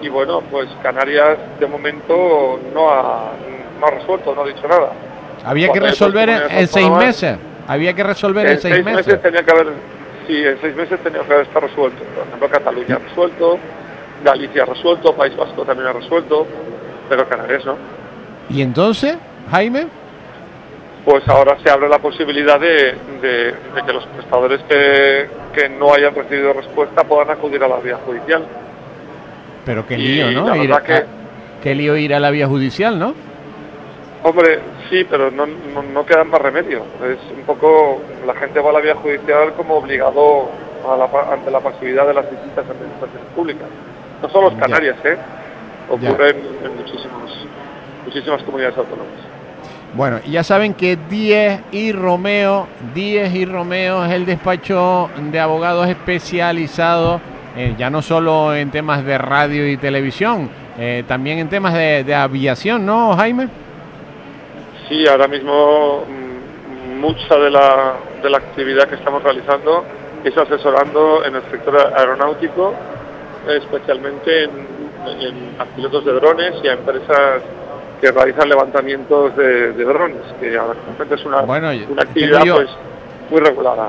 y 0.00 0.08
bueno, 0.08 0.42
pues 0.50 0.68
Canarias 0.82 1.38
de 1.58 1.66
momento 1.66 2.60
no 2.72 2.90
ha, 2.90 3.32
no 3.80 3.86
ha 3.86 3.90
resuelto, 3.90 4.34
no 4.34 4.42
ha 4.42 4.46
dicho 4.46 4.68
nada. 4.68 4.90
Había 5.44 5.68
que 5.70 5.80
resolver 5.80 6.28
en, 6.28 6.42
en 6.50 6.68
seis 6.68 6.90
meses. 6.90 7.36
Había 7.66 7.94
que 7.94 8.02
resolver 8.02 8.46
en, 8.46 8.60
seis, 8.60 8.84
meses. 8.84 9.22
tenía 9.22 9.42
que 9.42 9.50
haber, 9.50 9.68
sí, 10.26 10.44
en 10.44 10.60
seis 10.60 10.76
meses 10.76 11.00
tenía 11.02 11.22
que 11.22 11.32
haber 11.32 11.46
estado 11.46 11.66
resuelto. 11.66 12.04
Por 12.14 12.26
ejemplo, 12.26 12.48
Cataluña 12.50 12.96
ha 12.96 13.08
resuelto, 13.08 13.58
Galicia 14.22 14.62
ha 14.62 14.66
resuelto, 14.66 15.14
País 15.14 15.36
Vasco 15.36 15.64
también 15.64 15.88
ha 15.88 15.92
resuelto, 15.94 16.46
pero 17.08 17.26
Canarias 17.28 17.64
no. 17.64 17.76
¿Y 18.50 18.60
entonces, 18.62 19.16
Jaime? 19.50 19.86
Pues 21.04 21.26
ahora 21.28 21.56
se 21.62 21.70
abre 21.70 21.88
la 21.88 21.98
posibilidad 21.98 22.58
de, 22.58 22.94
de- 23.20 23.52
de 23.52 23.82
que 23.86 23.92
los 23.92 24.06
prestadores 24.06 24.60
que, 24.68 25.28
que 25.54 25.68
no 25.68 25.92
hayan 25.92 26.14
recibido 26.14 26.52
respuesta 26.54 27.04
puedan 27.04 27.30
acudir 27.30 27.62
a 27.62 27.68
la 27.68 27.76
vía 27.76 27.98
judicial. 28.06 28.42
Pero 29.66 29.86
qué 29.86 29.94
Y 29.94 29.98
lío, 29.98 30.30
¿no? 30.30 30.48
la 30.48 30.56
Ir 30.56 30.68
verdad 30.70 30.78
a- 30.78 30.82
que- 30.86 31.04
qué 31.62 31.74
lío 31.74 31.96
ir 31.96 32.14
a 32.14 32.20
la 32.20 32.30
vía 32.30 32.46
judicial, 32.46 32.98
¿no? 32.98 33.14
Hombre, 34.22 34.60
sí, 34.88 35.04
pero 35.04 35.30
no, 35.30 35.44
no, 35.46 35.82
no 35.82 36.06
queda 36.06 36.24
más 36.24 36.40
remedio. 36.40 36.78
Es 37.04 37.18
un 37.36 37.42
poco, 37.44 38.00
la 38.26 38.34
gente 38.34 38.58
va 38.60 38.70
a 38.70 38.72
la 38.72 38.80
vía 38.80 38.94
judicial 38.94 39.52
como 39.54 39.74
obligado 39.76 40.48
a 40.90 40.96
la 40.96 41.04
ante 41.32 41.50
la 41.50 41.60
pasividad 41.60 42.06
de 42.06 42.14
las 42.14 42.30
distintas 42.30 42.64
administraciones 42.64 43.28
públicas. 43.34 43.68
No 44.22 44.28
solo 44.30 44.50
Ya. 44.52 44.58
Canarias, 44.60 44.96
¿eh? 45.04 45.16
Ocurre 45.90 46.30
en, 46.30 46.36
en 46.64 46.76
muchísimos 46.78 47.46
muchísimas 48.06 48.42
comunidades 48.44 48.78
autónomas. 48.78 49.12
Bueno, 49.96 50.18
ya 50.26 50.42
saben 50.42 50.74
que 50.74 50.96
Díez 51.08 51.60
y 51.70 51.92
Romeo, 51.92 52.66
Díez 52.94 53.32
y 53.32 53.44
Romeo 53.44 54.04
es 54.04 54.10
el 54.10 54.26
despacho 54.26 55.08
de 55.30 55.38
abogados 55.38 55.86
especializado, 55.86 57.20
eh, 57.56 57.76
ya 57.78 57.90
no 57.90 58.02
solo 58.02 58.56
en 58.56 58.72
temas 58.72 59.04
de 59.04 59.16
radio 59.18 59.70
y 59.70 59.76
televisión, 59.76 60.50
eh, 60.76 61.04
también 61.06 61.38
en 61.38 61.48
temas 61.48 61.74
de, 61.74 62.12
aviación, 62.12 62.84
¿no, 62.84 63.14
Jaime? 63.14 63.46
Sí, 64.88 65.06
ahora 65.06 65.28
mismo 65.28 66.02
mm, 66.08 66.98
mucha 67.00 67.36
de 67.36 67.50
la, 67.50 67.94
de 68.20 68.30
la 68.30 68.38
actividad 68.38 68.88
que 68.88 68.96
estamos 68.96 69.22
realizando 69.22 69.84
es 70.24 70.36
asesorando 70.36 71.24
en 71.24 71.36
el 71.36 71.42
sector 71.52 71.92
aeronáutico, 71.96 72.74
especialmente 73.46 74.42
en, 74.42 74.50
en, 75.20 75.54
a 75.60 75.64
pilotos 75.66 76.04
de 76.04 76.14
drones 76.14 76.54
y 76.64 76.66
a 76.66 76.72
empresas 76.72 77.42
que 78.00 78.10
realizan 78.12 78.48
levantamientos 78.48 79.36
de, 79.36 79.72
de 79.72 79.84
drones, 79.84 80.18
que 80.40 80.56
actualmente 80.58 81.14
es 81.14 81.24
una, 81.24 81.40
bueno, 81.42 81.70
una 81.90 82.02
actividad 82.02 82.44
yo... 82.44 82.56
pues, 82.56 82.68
muy 83.30 83.40
regulada. 83.40 83.88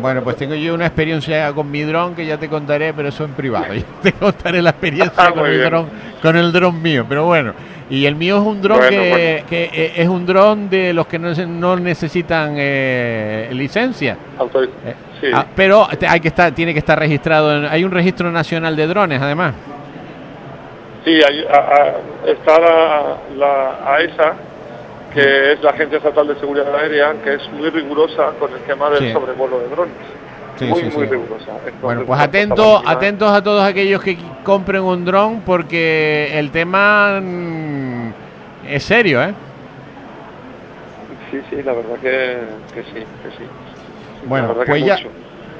Bueno, 0.00 0.22
pues 0.22 0.36
tengo 0.36 0.54
yo 0.54 0.72
una 0.72 0.86
experiencia 0.86 1.52
con 1.52 1.70
mi 1.70 1.82
dron 1.82 2.14
que 2.14 2.24
ya 2.24 2.38
te 2.38 2.48
contaré, 2.48 2.94
pero 2.94 3.08
eso 3.10 3.24
en 3.24 3.32
privado. 3.32 3.74
Yo 3.74 3.82
te 4.02 4.12
contaré 4.14 4.62
la 4.62 4.70
experiencia 4.70 5.30
con, 5.32 5.44
el 5.46 5.62
dron, 5.64 5.86
con 6.22 6.34
el 6.34 6.50
dron 6.50 6.80
mío, 6.80 7.04
pero 7.06 7.26
bueno. 7.26 7.52
Y 7.90 8.06
el 8.06 8.16
mío 8.16 8.36
es 8.38 8.42
un 8.42 8.62
dron 8.62 8.78
Bueno, 8.78 8.90
que, 8.90 9.10
bueno. 9.10 9.46
que, 9.50 9.64
eh, 9.64 9.92
es 9.96 10.08
un 10.08 10.24
dron 10.24 10.70
de 10.70 10.94
los 10.94 11.06
que 11.06 11.18
no, 11.18 11.34
no 11.34 11.76
necesitan 11.76 12.54
eh, 12.56 13.50
licencia. 13.52 14.16
Autoriz- 14.38 14.70
Eh, 14.86 14.94
sí. 15.20 15.26
ah, 15.34 15.44
pero 15.54 15.86
hay 16.08 16.20
que 16.20 16.28
estar, 16.28 16.52
tiene 16.52 16.72
que 16.72 16.78
estar 16.78 16.98
registrado. 16.98 17.54
en- 17.58 17.66
hay 17.66 17.84
un 17.84 17.90
registro 17.90 18.32
nacional 18.32 18.74
de 18.74 18.86
drones, 18.86 19.20
además. 19.20 19.52
Sí, 21.04 21.10
hay- 21.28 21.44
a- 21.46 21.56
a- 21.58 22.30
está 22.30 22.58
la, 22.60 23.16
la 23.36 23.94
AESA, 23.94 24.34
que 25.12 25.52
es 25.52 25.62
la 25.62 25.70
Agencia 25.70 25.98
Estatal 25.98 26.28
de 26.28 26.36
Seguridad 26.36 26.74
Aérea, 26.74 27.12
que 27.24 27.34
es 27.34 27.50
muy 27.52 27.70
rigurosa 27.70 28.30
con 28.38 28.52
el 28.52 28.60
tema 28.60 28.88
del 28.90 29.00
Sí. 29.00 29.12
sobrevuelo 29.12 29.58
de 29.60 29.68
drones. 29.68 29.94
Sí, 30.56 30.66
muy, 30.66 30.80
sí, 30.82 30.90
muy 30.96 31.06
rigurosa. 31.06 31.44
Entonces, 31.50 31.80
Bueno, 31.80 32.00
pues 32.04 32.18
cosa 32.18 32.22
atentos, 32.92 33.30
a 33.32 33.42
todos 33.42 33.64
aquellos 33.64 34.02
que 34.02 34.16
compren 34.44 34.82
un 34.82 35.04
dron 35.04 35.40
porque 35.40 36.30
el 36.38 36.50
tema 36.50 37.18
mm, 37.20 38.12
es 38.68 38.82
serio, 38.84 39.22
¿eh? 39.22 39.34
Sí, 41.30 41.40
sí, 41.50 41.62
la 41.62 41.72
verdad 41.72 41.96
que, 42.00 42.38
que 42.74 42.82
sí, 42.84 42.92
que 42.94 43.30
sí. 43.38 43.44
Bueno, 44.26 44.54
pues 44.66 44.84
ya, 44.84 44.96
mucho. 44.96 45.08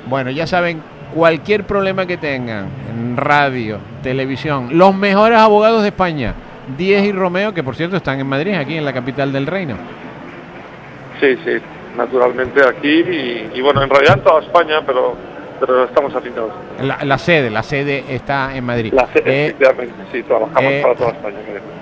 bueno, 0.06 0.30
ya 0.30 0.46
saben, 0.46 0.82
cualquier 1.14 1.64
problema 1.64 2.06
que 2.06 2.16
tengan 2.16 2.66
en 2.90 3.16
radio, 3.16 3.78
televisión, 4.02 4.68
los 4.72 4.94
mejores 4.94 5.38
abogados 5.38 5.82
de 5.82 5.88
España, 5.88 6.34
Díez 6.76 7.04
y 7.04 7.12
Romeo, 7.12 7.52
que 7.52 7.62
por 7.62 7.74
cierto 7.76 7.96
están 7.96 8.20
en 8.20 8.26
Madrid, 8.26 8.54
aquí 8.54 8.76
en 8.76 8.84
la 8.84 8.92
capital 8.92 9.32
del 9.32 9.46
reino. 9.46 9.76
Sí, 11.20 11.36
sí, 11.44 11.52
naturalmente 11.96 12.60
aquí 12.66 12.88
y, 12.88 13.50
y 13.54 13.60
bueno, 13.60 13.82
en 13.82 13.90
realidad 13.90 14.18
en 14.18 14.24
toda 14.24 14.40
España, 14.42 14.80
pero, 14.86 15.14
pero 15.60 15.84
estamos 15.84 16.14
afinados. 16.14 16.50
La, 16.80 16.98
la 17.04 17.18
sede, 17.18 17.50
la 17.50 17.62
sede 17.62 18.04
está 18.08 18.56
en 18.56 18.64
Madrid. 18.64 18.92
La 18.92 19.06
sede, 19.12 19.22
Eh, 19.26 19.46
efectivamente, 19.46 19.94
sí, 20.10 20.22
trabajamos 20.22 20.62
eh, 20.72 20.80
para 20.82 20.94
toda 20.94 21.10
España. 21.10 21.36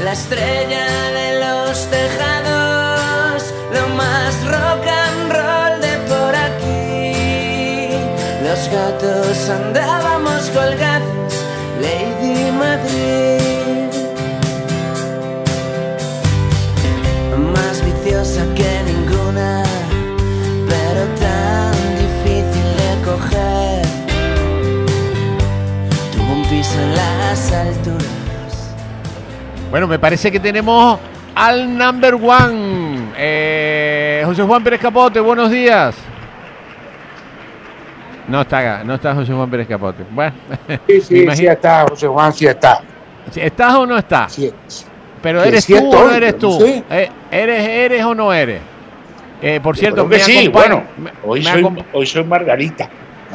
la 0.00 0.12
estrella 0.12 0.86
de 1.12 1.40
los 1.40 1.86
tejados 1.90 3.52
lo 3.72 3.88
más 3.94 4.34
rock 4.46 4.86
and 4.86 5.32
roll 5.32 5.80
de 5.80 5.96
por 6.08 6.34
aquí. 6.34 7.96
Los 8.42 8.68
gatos 8.68 9.48
andábamos 9.50 10.50
colgados 10.50 10.91
Bueno, 29.72 29.86
me 29.88 29.98
parece 29.98 30.30
que 30.30 30.38
tenemos 30.38 31.00
al 31.34 31.78
number 31.78 32.16
one. 32.16 33.08
Eh, 33.16 34.22
José 34.26 34.42
Juan 34.42 34.62
Pérez 34.62 34.78
Capote, 34.78 35.18
buenos 35.18 35.50
días. 35.50 35.94
No 38.28 38.42
está, 38.42 38.84
no 38.84 38.96
está 38.96 39.14
José 39.14 39.32
Juan 39.32 39.48
Pérez 39.48 39.66
Capote. 39.66 40.04
Bueno, 40.10 40.34
Sí, 40.86 41.00
sí, 41.00 41.26
sí 41.34 41.46
está, 41.46 41.86
José 41.88 42.06
Juan, 42.06 42.34
sí 42.34 42.46
está. 42.46 42.82
¿estás 43.34 43.74
o 43.76 43.86
no 43.86 43.96
estás? 43.96 44.34
Sí, 44.34 44.52
Pero 45.22 45.42
eres 45.42 45.64
sí 45.64 45.72
tú 45.72 45.90
o 45.90 46.04
no 46.04 46.10
eres 46.10 46.36
tú. 46.36 46.58
Eh, 46.90 47.08
¿Eres, 47.30 47.66
eres 47.66 48.04
o 48.04 48.14
no 48.14 48.30
eres? 48.30 48.60
Eh, 49.40 49.58
por 49.62 49.74
cierto, 49.78 50.04
me 50.04 50.18
sí, 50.18 50.48
bueno, 50.48 50.82
hoy 51.24 51.40
me 51.40 51.50
soy, 51.50 51.84
hoy 51.94 52.06
soy 52.06 52.24
Margarita. 52.24 52.90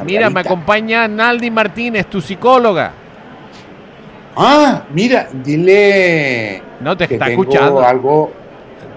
Mira, 0.06 0.30
me 0.30 0.36
Margarita. 0.36 0.54
acompaña 0.54 1.08
Naldi 1.08 1.50
Martínez, 1.50 2.06
tu 2.06 2.22
psicóloga. 2.22 3.07
Ah, 4.38 4.84
mira, 4.94 5.28
dile 5.44 6.62
No 6.80 6.96
te 6.96 7.08
que 7.08 7.16
está 7.16 7.26
tengo 7.26 7.42
escuchando. 7.42 7.82
algo. 7.82 8.32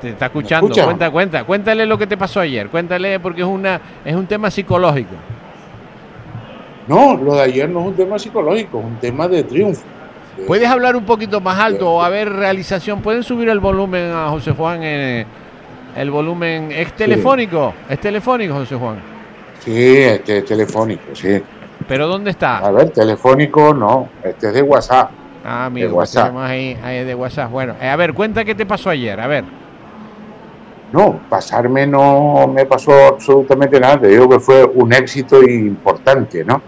Te 0.00 0.10
está 0.10 0.26
escuchando. 0.26 0.66
escucha? 0.66 0.84
Cuenta, 0.84 1.10
cuenta, 1.10 1.44
cuéntale 1.44 1.86
lo 1.86 1.96
que 1.98 2.06
te 2.06 2.16
pasó 2.16 2.40
ayer. 2.40 2.68
Cuéntale 2.68 3.18
porque 3.20 3.40
es 3.40 3.46
una 3.46 3.80
es 4.04 4.14
un 4.14 4.26
tema 4.26 4.50
psicológico. 4.50 5.14
No, 6.86 7.16
lo 7.16 7.34
de 7.36 7.42
ayer 7.42 7.68
no 7.68 7.80
es 7.80 7.86
un 7.86 7.94
tema 7.94 8.18
psicológico, 8.18 8.78
es 8.80 8.84
un 8.84 8.96
tema 8.96 9.28
de 9.28 9.44
triunfo. 9.44 9.82
De- 10.36 10.44
¿Puedes 10.44 10.68
hablar 10.68 10.96
un 10.96 11.04
poquito 11.04 11.40
más 11.40 11.58
alto 11.58 11.90
o 11.90 12.02
a 12.02 12.08
ver 12.08 12.30
realización? 12.32 13.00
¿Pueden 13.00 13.22
subir 13.22 13.48
el 13.48 13.60
volumen 13.60 14.10
a 14.12 14.28
José 14.30 14.52
Juan? 14.52 14.80
eh, 14.82 15.24
el 15.96 16.10
volumen 16.10 16.70
es 16.70 16.92
telefónico, 16.92 17.74
es 17.88 17.98
telefónico, 18.00 18.54
José 18.54 18.76
Juan. 18.76 18.96
Sí, 19.58 19.96
este 19.98 20.38
es 20.38 20.44
telefónico, 20.44 21.02
sí. 21.14 21.42
Pero 21.88 22.06
¿dónde 22.06 22.30
A 22.30 22.32
está? 22.32 22.70
ver, 22.70 22.90
telefónico 22.90 23.74
no, 23.74 24.08
este 24.22 24.48
es 24.48 24.54
de 24.54 24.62
WhatsApp. 24.62 25.10
Ah, 25.44 25.66
amigo, 25.66 25.88
de 25.88 25.94
WhatsApp. 25.94 26.24
tenemos 26.26 26.48
ahí, 26.48 26.78
ahí 26.82 27.04
de 27.04 27.14
WhatsApp. 27.14 27.50
Bueno, 27.50 27.74
eh, 27.80 27.88
a 27.88 27.96
ver, 27.96 28.14
cuenta 28.14 28.44
qué 28.44 28.54
te 28.54 28.66
pasó 28.66 28.90
ayer. 28.90 29.18
A 29.20 29.26
ver. 29.26 29.44
No, 30.92 31.20
pasarme 31.28 31.86
no 31.86 32.50
me 32.52 32.66
pasó 32.66 32.92
absolutamente 33.06 33.78
nada. 33.78 34.00
Te 34.00 34.08
digo 34.08 34.28
que 34.28 34.40
fue 34.40 34.64
un 34.64 34.92
éxito 34.92 35.42
importante, 35.42 36.44
¿no? 36.44 36.60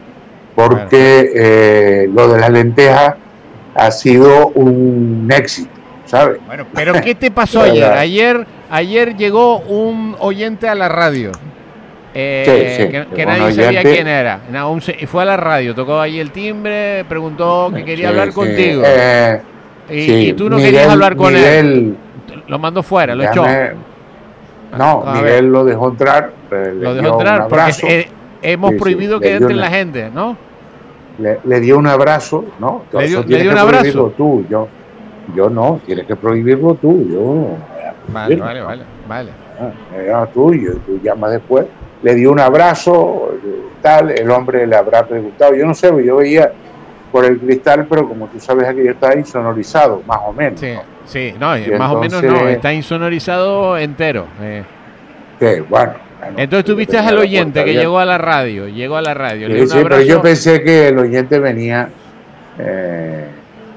Porque 0.55 1.33
eh, 1.35 2.11
lo 2.13 2.29
de 2.29 2.41
las 2.41 2.51
lentejas 2.51 3.15
ha 3.75 3.91
sido 3.91 4.49
un 4.49 5.29
éxito, 5.35 5.71
¿sabes? 6.07 6.39
Bueno, 6.47 6.67
pero 6.73 6.93
¿qué 7.01 7.15
te 7.15 7.31
pasó 7.31 7.63
ayer? 7.63 7.93
Ayer, 7.93 8.47
ayer 8.71 9.17
llegó 9.17 9.59
un 9.61 10.15
oyente 10.21 10.69
a 10.69 10.75
la 10.75 10.89
radio. 10.89 11.33
Eh, 12.15 12.75
Sí, 12.77 12.85
sí, 12.85 13.15
que, 13.15 13.27
nadie 13.27 13.53
sabía 13.53 13.83
quién 13.83 14.07
era. 14.07 14.41
Un 14.69 14.81
se- 14.81 14.97
y 15.01 15.07
fue 15.07 15.23
a 15.23 15.27
la 15.27 15.37
radio, 15.37 15.75
tocó 15.75 16.01
ahí 16.01 16.19
el 16.21 16.31
timbre, 16.31 17.05
preguntó 17.09 17.71
que 17.75 17.85
quería 17.85 18.09
Sí, 18.09 18.11
hablar 18.11 18.33
contigo. 18.33 18.83
eh, 18.85 19.41
y, 19.91 20.13
y 20.29 20.33
tú 20.35 20.49
no 20.51 20.57
Miguel- 20.57 20.73
querías 20.73 20.89
hablar 20.93 21.17
con 21.17 21.35
él. 21.35 21.97
Lo 22.49 22.59
mandó 22.59 22.83
fuera, 22.83 23.15
lo 23.15 23.25
echó. 23.25 23.45
No, 24.77 25.03
A 25.07 25.13
ver. 25.15 25.23
Miguel 25.25 25.47
lo 25.53 25.65
dejó 25.65 25.89
entrar. 25.91 26.33
eh, 26.51 26.73
le 26.75 26.85
Lo 26.85 26.95
dejó 26.95 27.19
entrar 27.21 27.49
porque 27.49 27.73
eh, 27.89 28.09
hemos 28.43 28.73
prohibido 28.75 29.21
que 29.21 29.33
entre 29.35 29.55
una- 29.55 29.63
la 29.65 29.71
gente, 29.71 30.11
¿no? 30.15 30.37
le, 31.19 31.39
le 31.45 31.61
dio 31.61 31.77
un 31.79 31.87
abrazo, 31.87 32.45
¿no? 32.59 32.85
Le 32.93 33.07
dio- 33.07 33.23
le 33.27 33.49
un 33.51 33.59
abrazo. 33.59 34.15
tú, 34.17 34.45
yo, 34.49 34.67
yo 35.37 35.51
no, 35.51 35.79
tienes 35.85 36.07
que 36.07 36.17
prohibirlo 36.17 36.75
tú, 36.75 37.07
yo. 37.11 37.57
Vale, 38.09 38.37
vale, 38.37 38.61
vale, 38.63 38.83
vale. 39.07 39.31
Ah, 39.61 39.71
era 39.95 40.27
tuyo, 40.27 40.73
tú 40.87 40.99
llamas 41.03 41.33
después. 41.33 41.67
Le 42.03 42.15
dio 42.15 42.33
un 42.33 42.41
abrazo, 42.41 43.35
tal, 43.81 44.11
el 44.11 44.31
hombre 44.31 44.67
le 44.67 44.77
habrá 44.77 45.07
preguntado. 45.07 45.55
Yo 45.55 45.67
no 45.67 45.75
sé, 45.75 45.93
yo 46.05 46.17
veía 46.17 46.53
por 47.13 47.25
el 47.25 47.39
cristal, 47.39 47.87
pero 47.89 48.09
como 48.09 48.27
tú 48.29 48.41
sabes, 48.41 48.67
aquello 48.67 48.93
está 48.93 49.17
insonorizado, 49.17 50.03
más 50.07 50.19
o 50.27 50.33
menos. 50.33 50.59
Sí, 50.59 50.73
¿no? 50.73 50.83
sí, 51.05 51.35
no, 51.39 51.59
Y 51.59 51.71
más 51.73 51.93
o 51.93 52.01
menos 52.01 52.23
no, 52.23 52.49
está 52.49 52.73
insonorizado 52.73 53.77
entero. 53.77 54.27
eh. 54.41 54.65
Que, 55.39 55.61
bueno, 55.61 55.95
Entonces 56.37 56.65
tuviste 56.65 56.97
al 56.99 57.19
oyente 57.19 57.65
que 57.65 57.75
llegó 57.75 57.99
a 57.99 58.05
la 58.05 58.17
radio, 58.19 58.69
llegó 58.69 58.97
a 58.97 59.03
la 59.03 59.13
radio. 59.13 59.49
Sí, 59.49 59.67
sí, 59.67 59.79
pero 59.83 60.01
yo 60.01 60.23
pensé 60.23 60.63
que 60.63 60.89
el 60.89 60.99
oyente 60.99 61.39
venía 61.39 61.89
eh, 62.59 63.27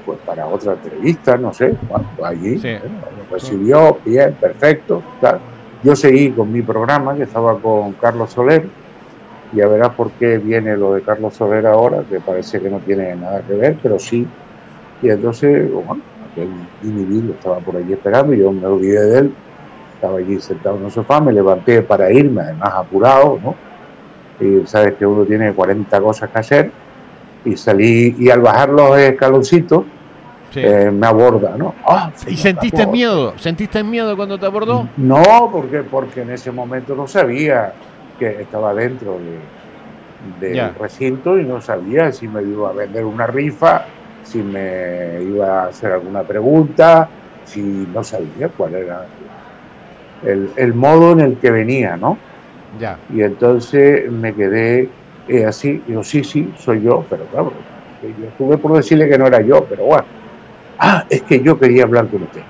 pues 0.04 0.18
para 0.24 0.46
otra 0.46 0.74
entrevista, 0.74 1.36
no 1.36 1.52
sé, 1.52 1.74
cuando 1.88 2.24
allí. 2.24 2.58
Sí. 2.58 2.72
Lo 2.72 3.34
recibió, 3.34 3.98
bien, 4.04 4.34
perfecto. 4.40 5.02
tal. 5.20 5.40
Yo 5.82 5.94
seguí 5.94 6.30
con 6.30 6.52
mi 6.52 6.62
programa, 6.62 7.14
que 7.14 7.24
estaba 7.24 7.58
con 7.58 7.92
Carlos 7.94 8.30
Soler, 8.30 8.66
y 9.52 9.60
a 9.60 9.68
verás 9.68 9.90
por 9.90 10.10
qué 10.12 10.38
viene 10.38 10.76
lo 10.76 10.94
de 10.94 11.02
Carlos 11.02 11.34
Soler 11.34 11.66
ahora, 11.66 12.02
que 12.08 12.18
parece 12.20 12.60
que 12.60 12.70
no 12.70 12.78
tiene 12.78 13.14
nada 13.14 13.42
que 13.42 13.54
ver, 13.54 13.76
pero 13.82 13.98
sí. 13.98 14.26
Y 15.02 15.10
entonces, 15.10 15.70
bueno, 15.70 16.02
aquel 16.32 16.48
individuo 16.82 17.34
estaba 17.34 17.58
por 17.58 17.76
allí 17.76 17.92
esperando, 17.92 18.32
y 18.34 18.38
yo 18.38 18.50
me 18.50 18.66
olvidé 18.66 19.04
de 19.06 19.18
él, 19.20 19.34
estaba 19.94 20.18
allí 20.18 20.40
sentado 20.40 20.76
en 20.76 20.86
el 20.86 20.90
sofá, 20.90 21.20
me 21.20 21.32
levanté 21.32 21.82
para 21.82 22.10
irme, 22.10 22.42
además 22.42 22.72
apurado, 22.74 23.38
¿no? 23.42 23.54
Y 24.40 24.66
sabes 24.66 24.94
que 24.94 25.06
uno 25.06 25.24
tiene 25.24 25.52
40 25.52 26.00
cosas 26.00 26.30
que 26.30 26.38
hacer, 26.38 26.70
y 27.44 27.56
salí, 27.56 28.16
y 28.18 28.30
al 28.30 28.40
bajar 28.40 28.70
los 28.70 28.98
escaloncitos, 28.98 29.84
Sí. 30.56 30.62
eh, 30.62 30.90
me 30.90 31.06
aborda, 31.06 31.56
¿no? 31.58 31.76
Ah, 31.86 32.12
¿Y 32.26 32.36
sentiste 32.36 32.86
miedo? 32.86 33.36
¿Sentiste 33.38 33.84
miedo 33.84 34.16
cuando 34.16 34.38
te 34.38 34.46
abordó? 34.46 34.88
No, 34.96 35.22
porque, 35.52 35.84
porque 35.84 36.20
en 36.22 36.30
ese 36.30 36.50
momento 36.50 36.94
no 36.96 37.06
sabía 37.06 37.74
que 38.16 38.40
estaba 38.42 38.74
dentro 38.74 39.20
de- 39.20 39.52
del 40.18 40.74
recinto 40.74 41.38
y 41.38 41.46
no 41.46 41.60
sabía 41.60 42.12
si 42.12 42.28
me 42.28 42.42
iba 42.44 42.70
a 42.70 42.74
vender 42.74 43.04
una 43.04 43.26
rifa, 43.26 43.86
si 44.20 44.42
me 44.44 45.22
iba 45.24 45.64
a 45.64 45.68
hacer 45.68 45.92
alguna 45.92 46.26
pregunta, 46.26 47.12
si 47.42 47.86
no 47.88 48.02
sabía 48.04 48.48
cuál 48.50 48.74
era 48.76 49.08
el, 50.20 50.52
el 50.56 50.74
modo 50.74 51.12
en 51.12 51.20
el 51.20 51.38
que 51.38 51.50
venía, 51.50 51.96
¿no? 51.96 52.24
Ya. 52.72 53.00
Y 53.08 53.22
entonces 53.22 54.10
me 54.12 54.34
quedé 54.34 54.96
eh, 55.26 55.44
así, 55.46 55.80
digo, 55.82 56.02
sí, 56.04 56.24
sí, 56.24 56.52
soy 56.56 56.82
yo, 56.84 57.06
pero 57.10 57.28
claro, 57.28 57.66
yo 58.00 58.28
estuve 58.28 58.58
por 58.58 58.76
decirle 58.76 59.08
que 59.10 59.18
no 59.18 59.26
era 59.28 59.42
yo, 59.46 59.66
pero 59.68 59.84
bueno. 59.86 60.08
Ah, 60.78 61.04
es 61.08 61.22
que 61.22 61.40
yo 61.42 61.58
quería 61.58 61.84
hablar 61.84 62.08
con 62.08 62.22
usted. 62.22 62.42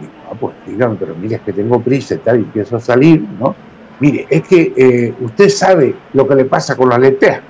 Digo, 0.00 0.12
ah, 0.30 0.34
pues 0.38 0.54
dígame, 0.66 0.96
pero 0.98 1.14
mire, 1.14 1.36
es 1.36 1.42
que 1.42 1.52
tengo 1.52 1.80
prisa 1.80 2.14
y 2.14 2.18
tal, 2.18 2.40
y 2.40 2.42
empiezo 2.42 2.76
a 2.76 2.80
salir, 2.80 3.24
¿no? 3.38 3.54
Mire, 4.00 4.26
es 4.28 4.42
que 4.46 4.72
eh, 4.76 5.14
usted 5.20 5.48
sabe 5.48 5.94
lo 6.12 6.26
que 6.26 6.34
le 6.34 6.44
pasa 6.44 6.76
con 6.76 6.88
la 6.88 6.98
lenteja. 6.98 7.40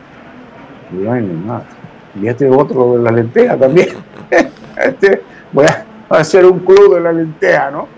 Digo, 0.91 1.11
ay, 1.11 1.23
mi 1.23 1.45
madre. 1.45 1.67
Y 2.21 2.29
este 2.29 2.49
otro 2.49 2.97
de 2.97 3.03
la 3.03 3.11
lenteja 3.11 3.57
también. 3.57 3.89
este, 4.77 5.23
voy 5.53 5.67
a 5.67 6.17
hacer 6.17 6.47
un 6.47 6.61
club 6.61 6.95
de 6.95 7.01
la 7.01 7.13
lenteja, 7.13 7.71
¿no? 7.71 7.89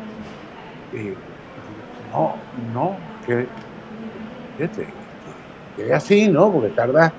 Y, 0.93 1.15
no, 2.13 2.35
no, 2.73 2.97
que 3.27 3.47
fíjate, 4.57 4.87
que 5.77 5.93
así, 5.93 6.29
¿no? 6.29 6.51
Porque 6.51 6.71
tarda 6.71 7.13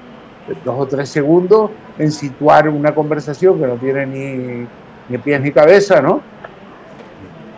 dos 0.65 0.75
o 0.77 0.85
tres 0.87 1.09
segundos 1.09 1.71
en 1.97 2.11
situar 2.11 2.69
una 2.69 2.93
conversación 2.93 3.59
que 3.59 3.67
no 3.67 3.75
tiene 3.75 4.05
ni, 4.05 4.67
ni 5.09 5.17
pies 5.17 5.41
ni 5.41 5.51
cabeza, 5.51 6.01
¿no? 6.01 6.21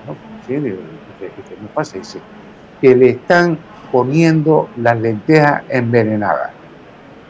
No, 0.08 0.16
sí, 0.48 0.56
digo, 0.56 0.78
¿qué, 1.20 1.28
qué 1.28 1.56
me 1.62 1.68
pasa? 1.74 1.98
Dice, 1.98 2.20
que 2.82 2.96
le 2.96 3.10
están 3.12 3.58
poniendo 3.92 4.70
las 4.78 5.00
lentejas 5.00 5.64
envenenadas. 5.70 6.52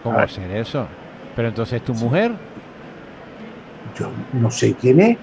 ¿Cómo 0.04 0.18
Ah. 0.18 0.24
hacer 0.24 0.50
eso? 0.52 0.88
Pero 1.36 1.48
entonces 1.50 1.82
tu 1.84 1.94
mujer. 1.94 2.32
Yo 3.98 4.08
no 4.34 4.50
sé 4.50 4.74
quién 4.80 5.00
es, 5.02 5.18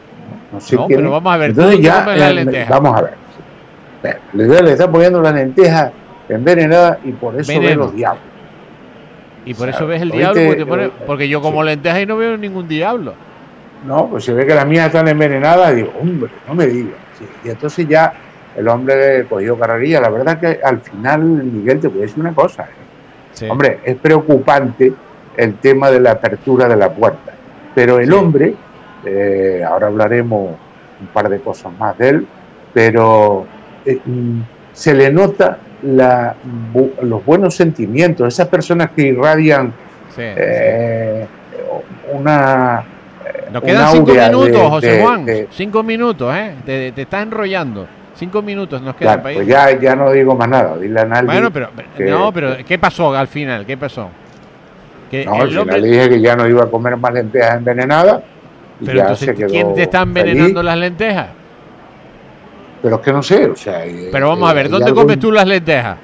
no 0.53 0.61
sé 0.61 0.77
No, 0.77 0.87
quién 0.87 0.99
pero 0.99 1.09
es. 1.09 1.13
vamos 1.13 1.33
a 1.35 1.37
ver, 1.39 1.51
Entonces 1.51 1.81
ya, 1.81 2.05
la 2.07 2.31
eh, 2.31 2.35
lenteja. 2.35 2.79
vamos 2.79 2.99
a 2.99 3.03
ver. 3.03 3.15
Le, 4.35 4.63
le 4.63 4.73
están 4.73 4.93
poniendo 4.93 5.21
las 5.21 5.35
lentejas 5.35 5.91
envenenadas 6.29 6.99
y 7.05 7.13
por 7.13 7.39
eso 7.41 7.51
ve 7.53 7.59
Veneno. 7.59 7.85
los 7.85 7.95
diablos. 7.95 8.23
Y 9.45 9.55
por 9.55 9.69
O 9.69 9.71
sea, 9.73 9.79
eso 9.79 9.87
ves 9.87 10.03
el 10.03 10.11
oíste, 10.13 10.19
diablo. 10.19 10.43
Porque, 10.47 10.57
te 10.59 10.67
pone- 10.67 10.91
porque 11.07 11.29
yo 11.29 11.41
como 11.41 11.61
sí. 11.63 11.67
lenteja 11.69 12.01
y 12.01 12.07
no 12.07 12.17
veo 12.17 12.37
ningún 12.37 12.69
diablo. 12.69 13.15
No, 13.87 14.09
pues 14.09 14.25
se 14.25 14.33
ve 14.33 14.45
que 14.47 14.55
las 14.55 14.67
mías 14.67 14.87
están 14.87 15.07
envenenadas, 15.09 15.75
digo, 15.75 15.93
hombre, 16.01 16.31
no 16.49 16.55
me 16.55 16.67
digas. 16.67 16.95
Sí, 17.19 17.25
Y 17.45 17.51
entonces 17.51 17.87
ya 17.89 18.13
el 18.57 18.67
hombre 18.69 19.25
cogió 19.29 19.57
carrerilla. 19.59 20.01
La 20.01 20.09
verdad 20.11 20.39
que 20.41 20.59
al 20.63 20.81
final, 20.81 21.21
Miguel, 21.23 21.81
te 21.81 21.89
voy 21.89 21.99
a 21.99 22.03
decir 22.03 22.19
una 22.21 22.35
cosa. 22.35 22.65
¿eh? 22.65 22.67
Sí. 23.33 23.47
Hombre, 23.49 23.79
es 23.85 23.97
preocupante 23.97 24.93
el 25.37 25.55
tema 25.57 25.91
de 25.91 26.01
la 26.01 26.13
apertura 26.13 26.67
de 26.69 26.77
la 26.77 26.91
puerta. 26.91 27.33
Pero 27.75 28.01
el 28.01 28.13
hombre, 28.13 28.55
eh, 29.05 29.63
ahora 29.67 29.87
hablaremos 29.87 30.51
un 31.01 31.07
par 31.09 31.29
de 31.29 31.39
cosas 31.41 31.73
más 31.79 31.97
de 31.99 32.09
él, 32.09 32.27
pero 32.75 33.47
eh, 33.87 34.01
mm, 34.05 34.41
se 34.73 34.95
le 34.95 35.13
nota 35.13 35.59
la 35.83 36.35
bu- 36.73 36.93
los 37.03 37.25
buenos 37.25 37.55
sentimientos, 37.55 38.33
esas 38.35 38.49
personas 38.49 38.91
que 38.91 39.03
irradian 39.09 39.73
Sí, 40.15 40.23
eh, 40.25 41.27
una... 42.13 42.83
sí. 42.83 43.53
Nos 43.53 43.63
quedan 43.63 43.93
cinco 43.93 44.13
minutos, 44.13 44.51
de- 44.53 44.69
José 44.69 44.91
de- 44.93 45.03
Juan. 45.03 45.25
de- 45.25 45.49
Cinco 45.53 45.83
minutos, 45.83 46.35
¿eh? 46.37 46.55
Te, 46.67 46.93
te 46.93 47.03
estás 47.03 47.23
enrollando. 47.23 47.87
Cinco 48.17 48.43
minutos 48.43 48.83
nos 48.83 48.97
quedan 48.97 49.21
Claro, 49.21 49.23
para 49.23 49.35
pues 49.37 49.47
ir. 49.47 49.53
ya, 49.53 49.79
ya 49.79 49.95
no 49.97 50.11
digo 50.11 50.35
más 50.35 50.49
nada, 50.49 50.77
dile 50.77 51.01
a 51.01 51.05
Naldi 51.05 51.27
Bueno, 51.33 51.51
pero, 51.53 51.69
que- 51.97 52.05
no, 52.07 52.33
pero 52.33 52.57
¿qué 52.67 52.79
pasó 52.79 53.15
al 53.15 53.29
final? 53.29 53.65
¿Qué 53.65 53.77
pasó? 53.77 54.09
Que 55.11 55.25
No, 55.25 55.43
el 55.45 55.57
hombre- 55.57 55.81
le 55.81 55.89
dije 55.89 56.09
que 56.11 56.21
ya 56.21 56.35
no 56.37 56.47
iba 56.49 56.65
a 56.65 56.67
comer 56.67 56.97
más 56.97 57.13
lentejas 57.15 57.57
envenenadas. 57.59 58.21
Y 58.81 58.85
pero 58.87 58.97
ya 58.99 59.03
entonces, 59.05 59.27
se 59.29 59.35
quedó 59.35 59.49
¿quién 59.49 59.75
te 59.75 59.83
está 59.85 60.03
envenenando 60.03 60.63
las 60.63 60.77
lentejas? 60.79 61.29
Pero 62.83 62.97
es 62.97 63.03
que 63.03 63.13
no 63.13 63.23
sé, 63.23 63.47
o 63.47 63.57
sea. 63.57 63.85
eh, 63.85 64.09
Pero 64.13 64.29
vamos 64.29 64.49
eh, 64.49 64.51
a 64.51 64.55
ver, 64.55 64.67
hay 64.67 64.71
¿dónde 64.73 64.93
comes 64.95 65.19
tú 65.19 65.33
las 65.33 65.47
lentejas? 65.47 65.97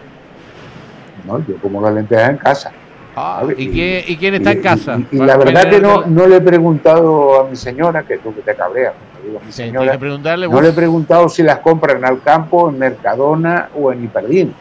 No, 1.26 1.38
yo 1.46 1.56
como 1.62 1.80
las 1.80 1.94
lentejas 1.94 2.30
en 2.30 2.36
casa. 2.36 2.72
Ah. 3.16 3.44
¿y, 3.56 3.68
quién, 3.70 4.04
¿Y 4.08 4.16
quién 4.16 4.34
está 4.34 4.52
y- 4.52 4.56
en 4.56 4.62
casa? 4.62 4.98
Y, 5.12 5.16
la 5.18 5.36
verdad 5.36 5.70
que 5.70 5.80
no, 5.80 6.04
no 6.04 6.26
le 6.26 6.36
he 6.36 6.40
preguntado 6.40 7.40
a 7.42 7.48
mi 7.48 7.54
señora, 7.54 8.02
que 8.02 8.18
tú 8.18 8.34
que 8.34 8.40
te 8.42 8.54
cabreas, 8.56 8.92
cuando 8.98 9.28
digo 9.28 9.40
a 9.40 9.46
mi 9.46 9.52
señora, 9.52 9.92
que 9.92 9.98
preguntarle. 9.98 10.48
no 10.48 10.60
le 10.60 10.68
he 10.70 10.72
preguntado 10.72 11.28
si 11.28 11.44
las 11.44 11.60
compran 11.60 11.98
en 11.98 12.04
Alcampo, 12.06 12.68
en 12.70 12.78
Mercadona 12.78 13.68
o 13.78 13.92
en 13.92 14.04
Hiperdín. 14.04 14.52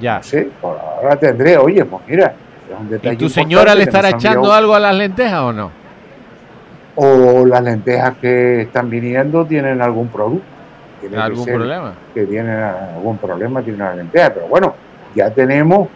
ya. 0.00 0.18
No 0.18 0.22
sé, 0.22 0.48
por 0.60 0.78
ahora 0.78 1.16
tendré, 1.16 1.56
oye, 1.58 1.84
pues 1.84 2.02
mira, 2.06 2.26
es 2.72 2.78
un 2.80 2.88
detalle 2.90 3.14
¿Y 3.14 3.18
tu 3.18 3.28
señora 3.28 3.74
le 3.74 3.82
estará 3.82 4.10
echando 4.10 4.52
algo 4.52 4.74
a 4.76 4.80
las 4.80 4.94
lentejas 4.94 5.40
o 5.40 5.52
no? 5.52 5.70
O 6.94 7.44
las 7.44 7.62
lentejas 7.62 8.14
que 8.20 8.62
están 8.62 8.88
viniendo 8.88 9.44
tienen 9.46 9.82
algún 9.82 10.08
producto. 10.08 10.44
Tiene 11.00 11.16
que 11.16 11.22
¿Algún 11.22 11.44
ser 11.44 11.54
problema? 11.54 11.92
que 12.14 12.24
tienen 12.26 12.56
algún 12.60 13.16
problema, 13.18 13.62
tienen 13.62 13.80
una 13.82 13.94
lenteja. 13.94 14.34
Pero 14.34 14.46
bueno, 14.48 14.74
ya 15.14 15.30
tenemos 15.30 15.88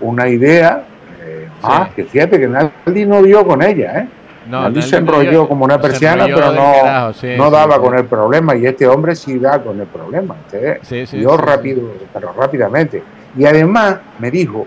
una 0.00 0.28
idea 0.28 0.84
eh, 1.24 1.48
más, 1.62 1.88
Sí. 1.88 1.94
que 1.96 2.04
fíjate 2.04 2.38
que 2.40 2.48
nadie 2.48 3.06
no 3.06 3.22
dio 3.22 3.46
con 3.46 3.62
ella, 3.62 4.00
¿eh? 4.00 4.08
No, 4.46 4.62
Nadie 4.62 4.74
Naldi 4.76 4.82
se 4.82 4.96
enrolló 4.96 5.30
dio- 5.30 5.48
como 5.48 5.64
una 5.66 5.78
persiana, 5.78 6.24
pero 6.24 6.52
no, 6.52 6.72
carajo, 6.82 7.12
sí, 7.12 7.34
no 7.36 7.46
sí, 7.46 7.52
daba 7.52 7.78
con 7.78 7.98
el 7.98 8.06
problema. 8.06 8.56
Y 8.56 8.64
este 8.66 8.86
hombre 8.86 9.14
sí 9.14 9.38
da 9.38 9.62
con 9.62 9.78
el 9.78 9.86
problema. 9.86 10.36
Este, 10.50 11.16
dio 11.18 11.36
rápido, 11.36 11.82
pero 12.14 12.32
rápidamente. 12.32 13.02
Y 13.36 13.44
además 13.44 13.98
me 14.18 14.30
dijo 14.30 14.66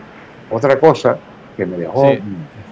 otra 0.52 0.78
cosa 0.78 1.18
que 1.62 1.66
me 1.68 1.78
dejó, 1.78 2.10
Sí. 2.12 2.20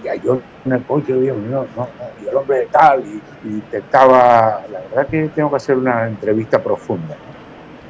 ya 0.03 0.15
yo 0.15 0.39
en 0.65 0.71
el 0.71 0.83
coche 0.83 1.13
digo, 1.13 1.35
no, 1.49 1.57
no, 1.57 1.65
no, 1.75 1.87
y 2.23 2.27
el 2.27 2.35
hombre 2.35 2.67
tal, 2.71 3.01
y, 3.01 3.21
y 3.47 3.51
intentaba, 3.55 4.61
la 4.71 4.79
verdad 4.89 5.07
que 5.07 5.29
tengo 5.35 5.49
que 5.51 5.55
hacer 5.57 5.77
una 5.77 6.07
entrevista 6.07 6.57
profunda 6.63 7.15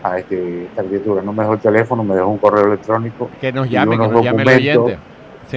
¿no? 0.03 0.09
a 0.09 0.19
este, 0.19 0.65
esta 0.65 0.83
criatura. 0.83 1.21
No 1.21 1.31
me 1.33 1.43
dejó 1.43 1.53
el 1.53 1.59
teléfono, 1.59 2.03
me 2.03 2.15
dejó 2.15 2.27
un 2.27 2.37
correo 2.37 2.65
electrónico 2.65 3.29
Que 3.39 3.51
nos 3.53 3.67
y 3.67 3.71
llame, 3.71 3.91
que 3.91 4.01
unos 4.01 4.11
nos 4.11 4.23
llame 4.25 4.41
el 4.43 4.47
documentos, 4.47 4.83
oyente. 4.85 4.99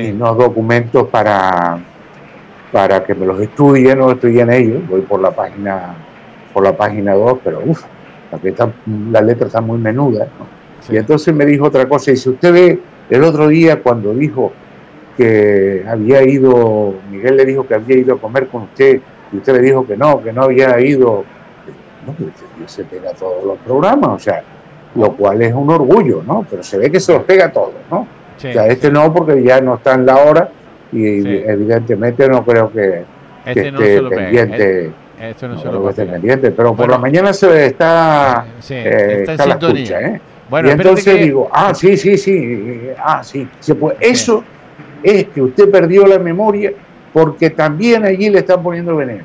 y 0.01 0.05
Sí. 0.07 0.13
unos 0.13 0.37
documentos 0.39 1.09
para, 1.09 1.79
para 2.71 3.05
que 3.05 3.15
me 3.15 3.27
los 3.27 3.41
estudie, 3.41 3.95
no 3.97 4.13
estoy 4.13 4.39
en 4.41 4.51
ellos, 4.53 4.89
voy 4.89 5.01
por 5.03 5.21
la 5.21 5.31
página 5.33 5.95
por 6.53 6.63
la 6.65 6.77
página 6.77 7.15
2, 7.15 7.39
pero 7.43 7.63
uff, 7.65 7.83
la 9.11 9.21
letra 9.23 9.47
está 9.47 9.61
muy 9.61 9.79
menuda. 9.79 10.27
¿no? 10.39 10.47
sí. 10.81 10.93
Y 10.95 10.97
entonces 10.99 11.35
me 11.35 11.47
dijo 11.47 11.65
otra 11.65 11.89
cosa, 11.89 12.11
y 12.13 12.17
si 12.17 12.29
usted 12.31 12.53
ve 12.53 12.81
el 13.11 13.25
otro 13.25 13.49
día 13.49 13.83
cuando 13.83 14.13
dijo 14.15 14.53
que 15.23 15.85
había 15.89 16.23
ido, 16.25 16.95
Miguel 17.11 17.37
le 17.37 17.45
dijo 17.45 17.67
que 17.67 17.75
había 17.75 17.97
ido 17.97 18.15
a 18.17 18.19
comer 18.19 18.49
con 18.49 18.63
usted, 18.63 19.01
y 19.33 19.37
usted 19.37 19.53
le 19.55 19.61
dijo 19.61 19.87
que 19.87 19.97
no, 19.97 20.23
que 20.23 20.33
no 20.33 20.43
había 20.43 20.79
ido, 20.81 21.25
no, 22.07 22.69
se 22.69 22.85
pega 22.85 23.13
todos 23.13 23.45
los 23.45 23.59
programas, 23.59 24.09
o 24.11 24.19
sea, 24.19 24.43
lo 24.95 25.13
cual 25.13 25.41
es 25.43 25.55
un 25.55 25.71
orgullo, 25.71 26.23
¿no? 26.27 26.45
Pero 26.51 26.63
se 26.63 26.77
ve 26.79 26.91
que 26.91 27.01
se 27.01 27.13
los 27.13 27.23
pega 27.23 27.51
todos, 27.53 27.73
¿no? 27.91 28.07
Sí, 28.37 28.49
O 28.49 28.53
sea, 28.53 28.67
este 28.67 28.91
no, 28.91 29.13
porque 29.13 29.43
ya 29.43 29.61
no 29.61 29.75
está 29.77 29.95
en 29.95 30.07
la 30.07 30.17
hora, 30.17 30.49
y 30.91 31.23
Sí. 31.23 31.43
evidentemente 31.47 32.29
no 32.29 32.45
creo 32.45 32.71
que, 32.73 33.05
que 33.45 33.51
este 33.51 33.73
no 33.73 33.81
esté 33.81 34.03
pendiente, 34.17 34.87
Este, 34.87 34.93
este 35.31 35.49
no, 35.49 35.55
no 35.55 35.61
se 35.63 35.67
lo 35.73 35.83
que 35.85 35.91
esté 35.91 36.07
pendiente, 36.07 36.51
pero 36.51 36.75
por 36.75 36.91
la 36.91 36.99
mañana 36.99 37.33
se 37.33 37.67
está, 37.67 38.45
Sí, 38.61 38.75
eh, 38.75 39.25
está 39.27 39.45
en 39.45 39.49
la 39.49 39.55
escucha, 39.55 40.01
¿eh? 40.01 40.21
Bueno, 40.51 40.69
y 40.69 40.73
entonces 40.73 41.05
que- 41.05 41.23
digo, 41.25 41.49
ah, 41.51 41.73
sí, 41.75 41.97
sí, 41.97 42.19
sí, 42.19 42.89
ah, 42.99 43.23
sí. 43.25 43.49
Pues 43.81 43.97
eso 44.01 44.45
es 45.03 45.29
que 45.29 45.43
usted 45.43 45.71
perdió 45.71 46.07
la 46.07 46.19
memoria 46.19 46.73
porque 47.13 47.51
también 47.51 48.05
allí 48.05 48.31
le 48.31 48.39
están 48.39 48.63
poniendo 48.63 48.97
veneno. 48.97 49.25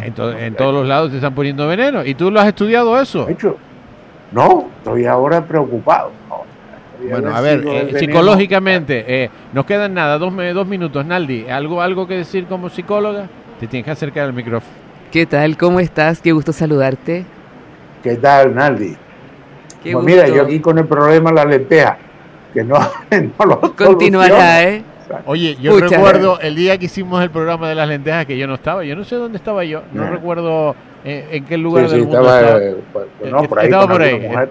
En, 0.00 0.12
to- 0.12 0.36
en 0.36 0.54
todos 0.54 0.74
los 0.74 0.86
lados 0.88 1.10
te 1.10 1.16
están 1.16 1.34
poniendo 1.34 1.68
veneno. 1.68 2.04
¿Y 2.04 2.14
tú 2.14 2.30
lo 2.30 2.40
has 2.40 2.48
estudiado 2.48 3.00
eso? 3.00 3.26
De 3.26 3.32
hecho, 3.34 3.56
no, 4.32 4.66
estoy 4.78 5.06
ahora 5.06 5.44
preocupado. 5.44 6.10
No, 6.28 6.42
Bueno, 7.08 7.34
a 7.34 7.40
ver, 7.40 7.62
eh, 7.66 7.94
psicológicamente, 7.98 9.04
eh, 9.06 9.30
nos 9.52 9.64
quedan 9.66 9.94
nada, 9.94 10.18
dos, 10.18 10.32
me- 10.32 10.52
dos 10.52 10.66
minutos. 10.66 11.04
Naldi, 11.06 11.48
¿algo, 11.48 11.80
¿algo 11.80 12.06
que 12.08 12.16
decir 12.16 12.46
como 12.46 12.68
psicóloga? 12.68 13.28
Te 13.60 13.66
tienes 13.68 13.84
que 13.84 13.90
acercar 13.92 14.24
al 14.24 14.32
micrófono. 14.32 14.72
¿Qué 15.12 15.26
tal? 15.26 15.56
¿Cómo 15.56 15.78
estás? 15.78 16.20
Qué 16.20 16.32
gusto 16.32 16.52
saludarte. 16.52 17.24
¿Qué 18.02 18.16
tal, 18.16 18.54
Naldi? 18.54 18.96
Qué 19.82 19.92
Pues 19.92 20.04
mira, 20.04 20.26
yo 20.26 20.42
aquí 20.42 20.58
con 20.60 20.78
el 20.78 20.86
problema 20.86 21.30
de 21.30 21.36
la 21.36 21.44
lenteja, 21.44 21.98
que 22.52 22.64
no, 22.64 22.74
no 23.38 23.44
lo 23.46 23.60
Continuará, 23.76 24.60
soluciono. 24.62 24.84
Oye, 25.26 25.56
yo 25.60 25.78
recuerdo 25.78 26.40
el 26.40 26.54
día 26.54 26.78
que 26.78 26.86
hicimos 26.86 27.22
el 27.22 27.30
programa 27.30 27.68
de 27.68 27.74
las 27.74 27.88
lentejas 27.88 28.26
que 28.26 28.36
yo 28.38 28.46
no 28.46 28.54
estaba. 28.54 28.84
Yo 28.84 28.94
no 28.96 29.04
sé 29.04 29.16
dónde 29.16 29.38
estaba 29.38 29.64
yo. 29.64 29.82
No 29.92 30.08
recuerdo 30.10 30.74
eh, 31.04 31.28
en 31.32 31.44
qué 31.44 31.56
lugar 31.56 31.84
Sí, 31.84 31.90
sí, 31.90 31.96
del 31.96 32.04
mundo 32.06 32.20
estaba, 32.20 32.40
estaba. 32.40 32.62
eh, 32.62 32.76
pues, 32.92 33.06
Eh, 33.22 33.30
no, 33.30 33.42
por 33.44 33.58
ahí 33.58 33.64
estaba 33.66 33.88
por 33.88 34.02
ahí, 34.02 34.20
mujer. 34.20 34.48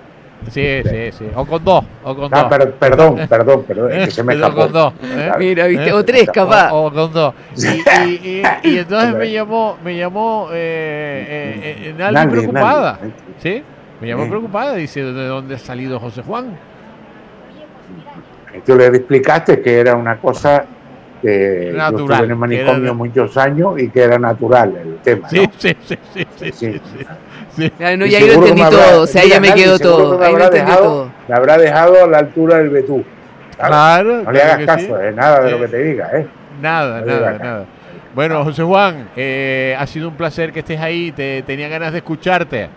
Sí, 0.49 0.81
sí, 0.83 1.11
sí. 1.13 1.25
O 1.35 1.45
con 1.45 1.63
dos. 1.63 1.85
O 2.03 2.15
con 2.15 2.29
Ah, 2.33 2.41
dos. 2.41 2.49
per- 2.57 2.71
perdón, 2.73 3.15
perdón, 3.29 3.63
perdón, 3.63 3.91
es 3.93 4.05
que 4.05 4.11
se 4.11 4.23
me 4.23 4.33
O 4.33 4.35
escapó. 4.35 4.55
con 4.63 4.71
dos. 4.73 4.93
¿eh? 5.01 5.31
Mira, 5.39 5.67
viste, 5.67 5.93
o 5.93 6.03
tres 6.03 6.29
capaz. 6.33 6.71
O, 6.73 6.87
o 6.87 6.91
con 6.93 7.13
dos. 7.13 7.33
Y, 7.57 7.67
y- 7.67 8.41
y- 8.63 8.69
y 8.69 8.77
entonces 8.79 9.15
me 9.15 9.31
llamó, 9.31 9.77
me 9.83 9.95
llamó 9.97 10.49
eh, 10.51 11.93
eh, 11.97 12.27
preocupada. 12.29 12.99
¿Sí? 13.39 13.63
Me 14.01 14.07
llamó 14.09 14.27
preocupada. 14.27 14.75
Dice, 14.75 15.01
¿de 15.01 15.27
dónde 15.27 15.55
ha 15.55 15.59
salido 15.59 15.97
José 15.99 16.21
Juan? 16.23 16.57
Tú 18.65 18.75
le 18.75 18.87
explicaste 18.87 19.61
que 19.61 19.79
era 19.79 19.95
una 19.95 20.17
cosa 20.17 20.65
que 21.21 21.69
yo 21.71 21.77
Natural, 21.77 22.01
estuve 22.01 22.25
en 22.25 22.31
el 22.31 22.35
manicomio 22.35 22.83
era- 22.83 22.93
muchos 22.93 23.37
años 23.37 23.79
y 23.79 23.89
que 23.89 24.01
era 24.03 24.19
natural 24.19 24.75
el 24.75 24.95
tema, 24.97 25.29
Sí, 25.29 25.37
¿no? 25.37 25.51
sí, 25.57 25.75
sí, 25.85 25.97
sí, 26.13 26.25
sí, 26.35 26.51
sí, 26.51 26.51
Sí. 26.51 26.51
sí, 26.51 26.81
sí. 27.57 27.71
No, 27.97 28.05
Y 28.05 28.09
ya 28.09 28.17
ahí 28.17 28.27
lo 28.27 28.33
entendí 28.33 28.61
me 28.61 28.67
habrá- 28.67 28.89
todo, 28.91 29.01
o 29.03 29.07
sea, 29.07 29.23
ya 29.25 29.39
me 29.39 29.53
quedó 29.53 29.79
todo. 29.79 30.17
Me 30.19 30.25
Ahí 30.25 30.31
lo 30.31 30.35
habrá, 30.35 30.45
entendí 30.47 30.65
dejado, 30.71 30.83
todo. 30.85 31.11
me 31.27 31.35
habrá 31.35 31.57
dejado 31.57 32.03
a 32.03 32.07
la 32.07 32.17
altura 32.17 32.57
del 32.57 32.69
Betú. 32.69 33.03
Claro. 33.57 34.23
No 34.23 34.31
le 34.31 34.39
claro 34.39 34.53
hagas 34.53 34.65
caso, 34.65 34.87
sí. 34.87 34.93
eh, 35.07 35.11
nada 35.15 35.41
de 35.41 35.51
lo 35.51 35.59
que 35.59 35.67
te 35.67 35.77
diga, 35.83 36.09
¿eh? 36.13 36.27
Nada, 36.61 36.99
No 37.01 37.05
nada, 37.05 37.31
nada. 37.37 37.65
Bueno, 38.15 38.43
José 38.43 38.63
Juan, 38.63 39.09
eh, 39.15 39.75
ha 39.79 39.87
sido 39.87 40.09
un 40.09 40.15
placer 40.15 40.51
que 40.51 40.59
estés 40.59 40.79
ahí. 40.79 41.11
Te, 41.11 41.41
tenía 41.43 41.67
ganas 41.69 41.91
de 41.91 41.99
escucharte. 41.99 42.69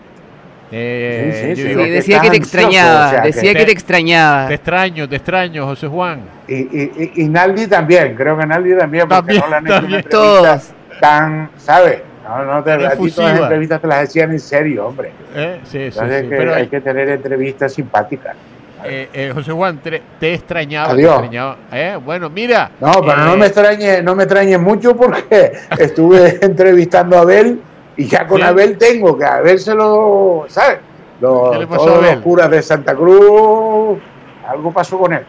Eh, 0.71 1.31
Sí, 1.33 1.41
sí, 1.41 1.49
yo 1.49 1.55
sí, 1.55 1.61
Sí, 1.61 1.67
digo, 1.69 1.83
que 1.83 1.91
decía 1.91 2.15
que 2.21 2.29
te 2.29 2.37
ansioso, 2.37 2.57
extrañaba, 2.57 3.07
o 3.07 3.09
sea, 3.09 3.21
que 3.21 3.27
decía 3.27 3.53
que 3.53 3.59
te- 3.59 3.65
te 3.65 3.71
extrañaba. 3.71 4.47
Te 4.47 4.53
extraño, 4.55 5.09
te 5.09 5.15
extraño, 5.15 5.65
José 5.65 5.87
Juan. 5.87 6.21
Y, 6.47 6.53
y, 6.55 6.91
y, 7.15 7.23
y 7.23 7.29
Naldi 7.29 7.67
también, 7.67 8.15
creo 8.15 8.37
que 8.37 8.45
Naldi 8.45 8.75
también, 8.77 9.07
porque 9.07 9.15
También, 9.39 9.41
no 9.41 9.47
le 9.49 9.55
han 9.55 9.93
hecho 9.93 10.09
también. 10.09 10.39
una 10.41 10.61
tan, 10.99 11.49
¿sabes? 11.57 11.99
No, 12.27 12.43
no 12.43 12.63
te, 12.63 12.71
a 12.71 12.77
ti 12.77 12.81
todas 12.83 12.93
efusiva. 12.95 13.29
las 13.31 13.39
entrevistas 13.41 13.81
te 13.81 13.87
las 13.87 14.01
decían 14.01 14.31
en 14.31 14.39
serio, 14.41 14.87
hombre. 14.87 15.11
¿Eh? 15.33 15.59
Sí, 15.63 15.69
sí, 15.71 15.77
Entonces 15.85 16.21
sí. 16.23 16.29
que 16.29 16.35
Pero, 16.35 16.53
hay 16.55 16.67
que 16.67 16.81
tener 16.81 17.09
entrevistas 17.09 17.73
simpáticas. 17.73 18.35
eh, 18.83 19.07
eh, 19.13 19.31
José 19.33 19.51
Juan, 19.53 19.77
te, 19.77 20.01
te 20.19 20.33
extrañaba. 20.33 20.87
te 20.87 20.93
Adiós. 20.95 21.11
extrañaba. 21.13 21.57
¿Eh? 21.71 21.97
Bueno, 22.03 22.29
mira. 22.29 22.71
No, 22.81 22.91
pero 23.01 23.15
no 23.23 23.37
me 23.37 23.45
extrañe, 23.45 24.01
no 24.01 24.13
me 24.15 24.23
extrañe 24.23 24.57
mucho 24.57 24.95
porque 24.97 25.53
estuve 25.79 26.37
entrevistando 26.41 27.17
a 27.17 27.21
Abel 27.21 27.61
y 27.97 28.05
ya 28.05 28.25
con 28.27 28.37
Sí. 28.37 28.43
Abel 28.43 28.77
tengo 28.77 29.17
que 29.17 29.25
a 29.25 29.35
Abel 29.37 29.59
se 29.59 29.73
lo, 29.75 30.45
¿sabes? 30.47 30.79
Los, 31.19 31.51
¿Qué 31.51 31.57
le 31.59 31.67
pasó 31.67 31.85
todos 31.85 31.95
a 31.95 31.99
Abel? 31.99 32.13
los 32.15 32.23
curas 32.23 32.49
de 32.51 32.61
Santa 32.61 32.95
Cruz, 32.95 33.99
algo 34.47 34.71
pasó 34.71 34.97
con 34.99 35.13
él. 35.13 35.23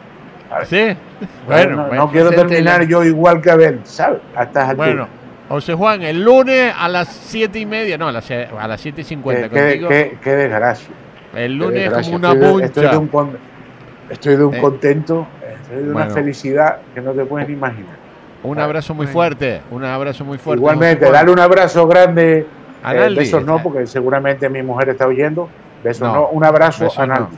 Sí. 0.66 0.96
Bueno, 1.46 1.76
no, 1.76 1.86
bueno. 1.88 2.04
no 2.06 2.10
quiero 2.12 2.30
terminar 2.30 2.86
yo 2.86 3.04
igual 3.04 3.40
que 3.42 3.50
Abel, 3.50 3.80
¿sabes? 3.84 4.20
A 4.34 4.44
estas 4.44 4.70
alturas. 4.70 4.88
Bueno, 4.94 5.08
José 5.48 5.74
Juan, 5.74 6.02
el 6.02 6.22
lunes 6.22 6.72
a 6.78 6.88
las 6.88 7.08
siete 7.08 7.58
y 7.58 7.66
media, 7.66 7.96
no, 7.98 8.08
a 8.08 8.12
las, 8.12 8.30
a 8.30 8.68
las 8.68 8.80
siete 8.80 9.00
y 9.00 9.04
Qué, 9.04 9.08
cincuenta 9.08 9.48
qué- 9.48 9.60
contigo. 9.60 9.88
qué- 9.88 10.18
qué 10.22 10.36
desgracia. 10.36 10.88
el 11.34 11.54
lunes 11.54 11.80
desgracia. 11.82 12.12
como 12.12 12.16
una 12.28 12.32
estoy 12.34 12.62
estoy 12.64 12.86
de 12.88 12.96
un, 12.96 13.08
con- 13.08 13.38
estoy 14.10 14.36
de 14.36 14.44
un 14.44 14.54
Eh. 14.54 14.60
contento, 14.60 15.26
estoy 15.62 15.84
de 15.84 15.90
una 15.90 16.06
felicidad 16.10 16.78
que 16.94 17.00
no 17.00 17.12
te 17.12 17.24
puedes 17.24 17.48
ni 17.48 17.54
imaginar. 17.54 17.96
Un 18.42 18.58
abrazo 18.58 18.94
muy 18.94 19.06
fuerte, 19.06 19.60
un 19.70 19.84
abrazo 19.84 20.24
muy 20.24 20.38
fuerte. 20.38 20.60
Igualmente, 20.60 21.10
dale 21.10 21.30
un 21.30 21.40
abrazo 21.40 21.86
grande. 21.86 22.46
A 22.82 22.94
eh, 22.94 23.14
besos 23.14 23.44
no, 23.44 23.62
porque 23.62 23.86
seguramente 23.86 24.48
mi 24.48 24.62
mujer 24.62 24.90
está 24.90 25.06
oyendo. 25.06 25.48
Besos 25.82 26.06
No, 26.08 26.14
no. 26.14 26.28
Un 26.28 26.44
abrazo 26.44 26.84
besos 26.84 26.98
a 26.98 27.06
no. 27.06 27.14
Naldi. 27.14 27.36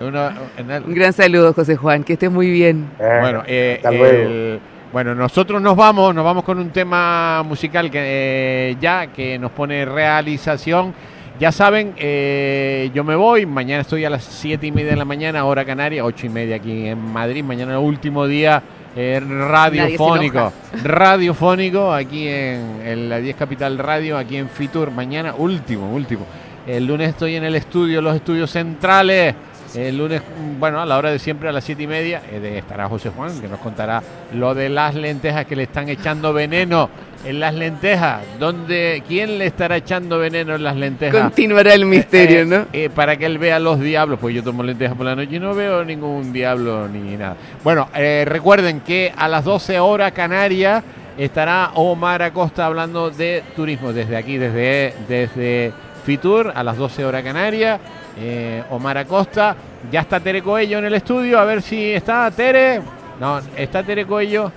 Una- 0.00 0.32
en 0.56 0.70
el- 0.70 0.84
Un 0.84 0.94
gran 0.94 1.12
saludo, 1.12 1.52
José 1.54 1.76
Juan, 1.76 2.02
que 2.04 2.14
estés 2.14 2.30
muy 2.30 2.50
bien. 2.50 2.88
Eh, 2.98 3.18
Bueno, 3.20 3.42
eh, 3.46 3.74
hasta 3.76 3.90
luego. 3.92 4.06
el- 4.30 4.60
bueno, 4.92 5.14
nosotros 5.14 5.62
nos 5.62 5.76
vamos, 5.76 6.14
nos 6.14 6.24
vamos 6.24 6.44
con 6.44 6.58
un 6.58 6.70
tema 6.70 7.42
musical 7.44 7.90
que 7.90 7.98
eh, 8.02 8.76
ya 8.80 9.06
que 9.06 9.38
nos 9.38 9.50
pone 9.52 9.84
realización. 9.84 10.92
Ya 11.40 11.50
saben, 11.50 11.94
eh, 11.96 12.90
yo 12.94 13.02
me 13.02 13.16
voy, 13.16 13.46
mañana 13.46 13.80
estoy 13.80 14.04
a 14.04 14.10
las 14.10 14.22
siete 14.22 14.66
y 14.66 14.72
media 14.72 14.90
de 14.90 14.96
la 14.96 15.04
mañana, 15.04 15.44
hora 15.44 15.64
canaria, 15.64 16.04
ocho 16.04 16.26
y 16.26 16.28
media 16.28 16.56
aquí 16.56 16.86
en 16.88 16.98
Madrid, 17.12 17.42
mañana 17.42 17.72
el 17.72 17.78
último 17.78 18.26
día 18.26 18.62
eh, 18.96 19.20
radiofónico, 19.20 20.52
radiofónico 20.82 21.92
aquí 21.92 22.28
en, 22.28 22.80
en 22.84 23.08
la 23.08 23.18
10 23.18 23.36
Capital 23.36 23.78
Radio, 23.78 24.18
aquí 24.18 24.36
en 24.36 24.48
Fitur, 24.48 24.90
mañana 24.90 25.34
último, 25.36 25.92
último. 25.92 26.26
El 26.66 26.86
lunes 26.86 27.10
estoy 27.10 27.36
en 27.36 27.44
el 27.44 27.54
estudio, 27.56 28.00
los 28.00 28.14
estudios 28.14 28.50
centrales. 28.50 29.34
El 29.74 29.96
lunes, 29.96 30.20
bueno, 30.58 30.80
a 30.80 30.86
la 30.86 30.98
hora 30.98 31.10
de 31.10 31.18
siempre, 31.18 31.48
a 31.48 31.52
las 31.52 31.64
siete 31.64 31.84
y 31.84 31.86
media, 31.86 32.22
eh, 32.30 32.58
estará 32.58 32.88
José 32.88 33.08
Juan, 33.08 33.40
que 33.40 33.48
nos 33.48 33.58
contará 33.58 34.02
lo 34.34 34.54
de 34.54 34.68
las 34.68 34.94
lentejas 34.94 35.46
que 35.46 35.56
le 35.56 35.62
están 35.62 35.88
echando 35.88 36.32
veneno 36.34 36.90
en 37.24 37.40
las 37.40 37.54
lentejas. 37.54 38.22
¿Dónde, 38.38 39.02
¿Quién 39.06 39.38
le 39.38 39.46
estará 39.46 39.76
echando 39.76 40.18
veneno 40.18 40.54
en 40.56 40.62
las 40.64 40.76
lentejas? 40.76 41.22
Continuará 41.22 41.74
el 41.74 41.84
misterio, 41.86 42.40
Eh, 42.40 42.44
¿no? 42.46 42.66
eh, 42.72 42.90
para 42.94 43.16
que 43.16 43.26
él 43.26 43.38
vea 43.38 43.58
los 43.58 43.78
diablos, 43.80 44.18
pues 44.20 44.34
yo 44.34 44.42
tomo 44.42 44.62
lentejas 44.62 44.96
por 44.96 45.06
la 45.06 45.14
noche 45.14 45.36
y 45.36 45.38
no 45.38 45.54
veo 45.54 45.84
ningún 45.84 46.32
diablo 46.32 46.88
ni 46.88 47.16
nada. 47.16 47.36
Bueno, 47.62 47.88
eh, 47.94 48.24
recuerden 48.26 48.80
que 48.80 49.12
a 49.16 49.28
las 49.28 49.44
12 49.44 49.78
horas 49.80 50.12
Canaria 50.12 50.82
estará 51.16 51.70
Omar 51.74 52.22
Acosta 52.22 52.66
hablando 52.66 53.10
de 53.10 53.42
turismo 53.54 53.92
desde 53.92 54.16
aquí, 54.16 54.38
desde, 54.38 54.94
desde 55.08 55.72
Fitur, 56.04 56.52
a 56.54 56.62
las 56.64 56.76
12 56.76 57.04
horas 57.04 57.22
Canaria. 57.22 57.78
Eh, 58.18 58.62
Omar 58.70 58.98
Acosta, 58.98 59.56
ya 59.90 60.00
está 60.00 60.20
Tere 60.20 60.42
Coello 60.42 60.78
en 60.78 60.84
el 60.86 60.94
estudio, 60.94 61.38
a 61.38 61.44
ver 61.44 61.62
si 61.62 61.92
está 61.92 62.30
Tere. 62.30 62.80
No, 63.20 63.40
está 63.56 63.82
Tere 63.82 64.04
Coello, 64.04 64.50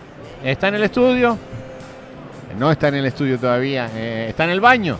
está 0.43 0.67
en 0.69 0.75
el 0.75 0.83
estudio. 0.83 1.37
No 2.57 2.71
está 2.71 2.87
en 2.87 2.95
el 2.95 3.05
estudio 3.05 3.37
todavía, 3.37 3.89
eh, 3.93 4.27
está 4.29 4.45
en 4.45 4.51
el 4.51 4.61
baño. 4.61 4.97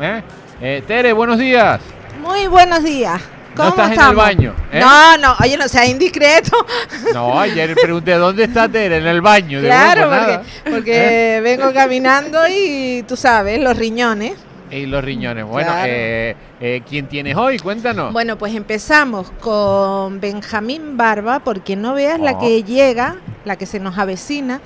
¿eh? 0.00 0.22
Eh, 0.60 0.82
Tere, 0.86 1.12
buenos 1.12 1.38
días. 1.38 1.80
Muy 2.22 2.46
buenos 2.46 2.82
días. 2.82 3.20
No 3.56 3.70
¿Cómo 3.70 3.82
estás 3.84 4.04
en 4.04 4.10
el 4.10 4.16
baño, 4.16 4.54
¿eh? 4.72 4.80
No, 4.80 5.16
no, 5.18 5.34
oye, 5.42 5.56
no 5.56 5.66
sea 5.68 5.84
indiscreto. 5.86 6.56
No, 7.12 7.38
ayer 7.40 7.74
pregunté, 7.74 8.12
¿dónde 8.14 8.44
está 8.44 8.68
Tere? 8.68 8.98
En 8.98 9.06
el 9.06 9.20
baño. 9.20 9.60
Claro, 9.60 10.02
porque, 10.08 10.16
nada. 10.16 10.42
porque 10.70 11.40
vengo 11.42 11.72
caminando 11.72 12.38
y 12.48 13.04
tú 13.08 13.16
sabes, 13.16 13.60
los 13.60 13.76
riñones. 13.76 14.34
Y 14.70 14.86
los 14.86 15.02
riñones. 15.02 15.44
Bueno, 15.44 15.70
Claro. 15.72 15.90
eh, 15.92 16.36
eh, 16.60 16.82
¿quién 16.88 17.06
tienes 17.08 17.36
hoy? 17.36 17.58
Cuéntanos. 17.58 18.12
Bueno, 18.12 18.36
pues 18.38 18.54
empezamos 18.54 19.30
con 19.40 20.20
Benjamín 20.20 20.96
Barba, 20.96 21.40
porque 21.40 21.74
no 21.74 21.94
veas 21.94 22.20
la 22.20 22.32
Oh. 22.32 22.38
que 22.40 22.62
llega, 22.62 23.16
la 23.44 23.56
que 23.56 23.66
se 23.66 23.80
nos 23.80 23.98
avecina, 23.98 24.60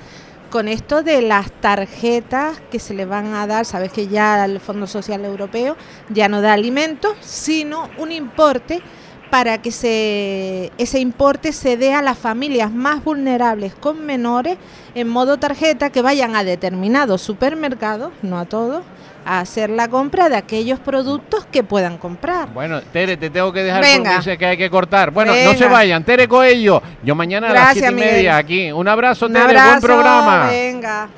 con 0.53 0.67
esto 0.67 1.01
de 1.01 1.23
las 1.23 1.51
tarjetas 1.51 2.61
que 2.69 2.77
se 2.77 2.93
le 2.93 3.05
van 3.05 3.33
a 3.33 3.47
dar, 3.47 3.65
sabes 3.65 3.91
que 3.91 4.07
ya 4.07 4.45
el 4.45 4.59
Fondo 4.59 4.85
Social 4.85 5.25
Europeo 5.25 5.75
ya 6.09 6.29
no 6.29 6.41
da 6.41 6.53
alimentos, 6.53 7.17
sino 7.21 7.89
un 7.97 8.11
importe 8.11 8.83
para 9.31 9.63
que 9.63 9.71
se, 9.71 10.71
ese 10.77 10.99
importe 10.99 11.53
se 11.53 11.75
dé 11.75 11.95
a 11.95 12.03
las 12.03 12.19
familias 12.19 12.71
más 12.71 13.03
vulnerables 13.03 13.73
con 13.73 14.05
menores 14.05 14.59
en 14.93 15.09
modo 15.09 15.39
tarjeta 15.39 15.89
que 15.89 16.03
vayan 16.03 16.35
a 16.35 16.43
determinados 16.43 17.23
supermercados, 17.23 18.13
no 18.21 18.37
a 18.37 18.45
todos, 18.45 18.83
a 19.25 19.39
hacer 19.39 19.69
la 19.69 19.87
compra 19.87 20.29
de 20.29 20.35
aquellos 20.35 20.79
productos 20.79 21.45
que 21.45 21.63
puedan 21.63 21.97
comprar. 21.97 22.53
Bueno, 22.53 22.81
Tere, 22.81 23.17
te 23.17 23.29
tengo 23.29 23.51
que 23.53 23.63
dejar 23.63 23.81
Venga. 23.81 23.97
porque 24.11 24.17
dice 24.17 24.37
que 24.37 24.45
hay 24.45 24.57
que 24.57 24.69
cortar. 24.69 25.11
Bueno, 25.11 25.33
no 25.45 25.53
se 25.53 25.67
vayan. 25.67 26.03
Tere 26.03 26.27
Coello, 26.27 26.81
yo 27.03 27.15
mañana 27.15 27.49
a 27.49 27.53
las 27.53 27.73
siete 27.73 27.89
y 27.91 27.93
Miguel. 27.95 28.11
media 28.13 28.37
aquí. 28.37 28.71
Un 28.71 28.87
abrazo, 28.87 29.25
Un 29.27 29.33
Tere, 29.33 29.45
abrazo, 29.45 29.69
buen 29.69 29.81
programa. 29.81 30.47
Venga. 30.49 31.09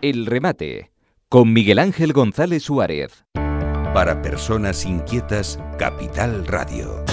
El 0.00 0.26
remate 0.26 0.90
con 1.28 1.52
Miguel 1.52 1.78
Ángel 1.78 2.12
González 2.12 2.62
Suárez. 2.62 3.24
Para 3.92 4.22
personas 4.22 4.84
inquietas, 4.84 5.58
Capital 5.78 6.46
Radio. 6.46 7.04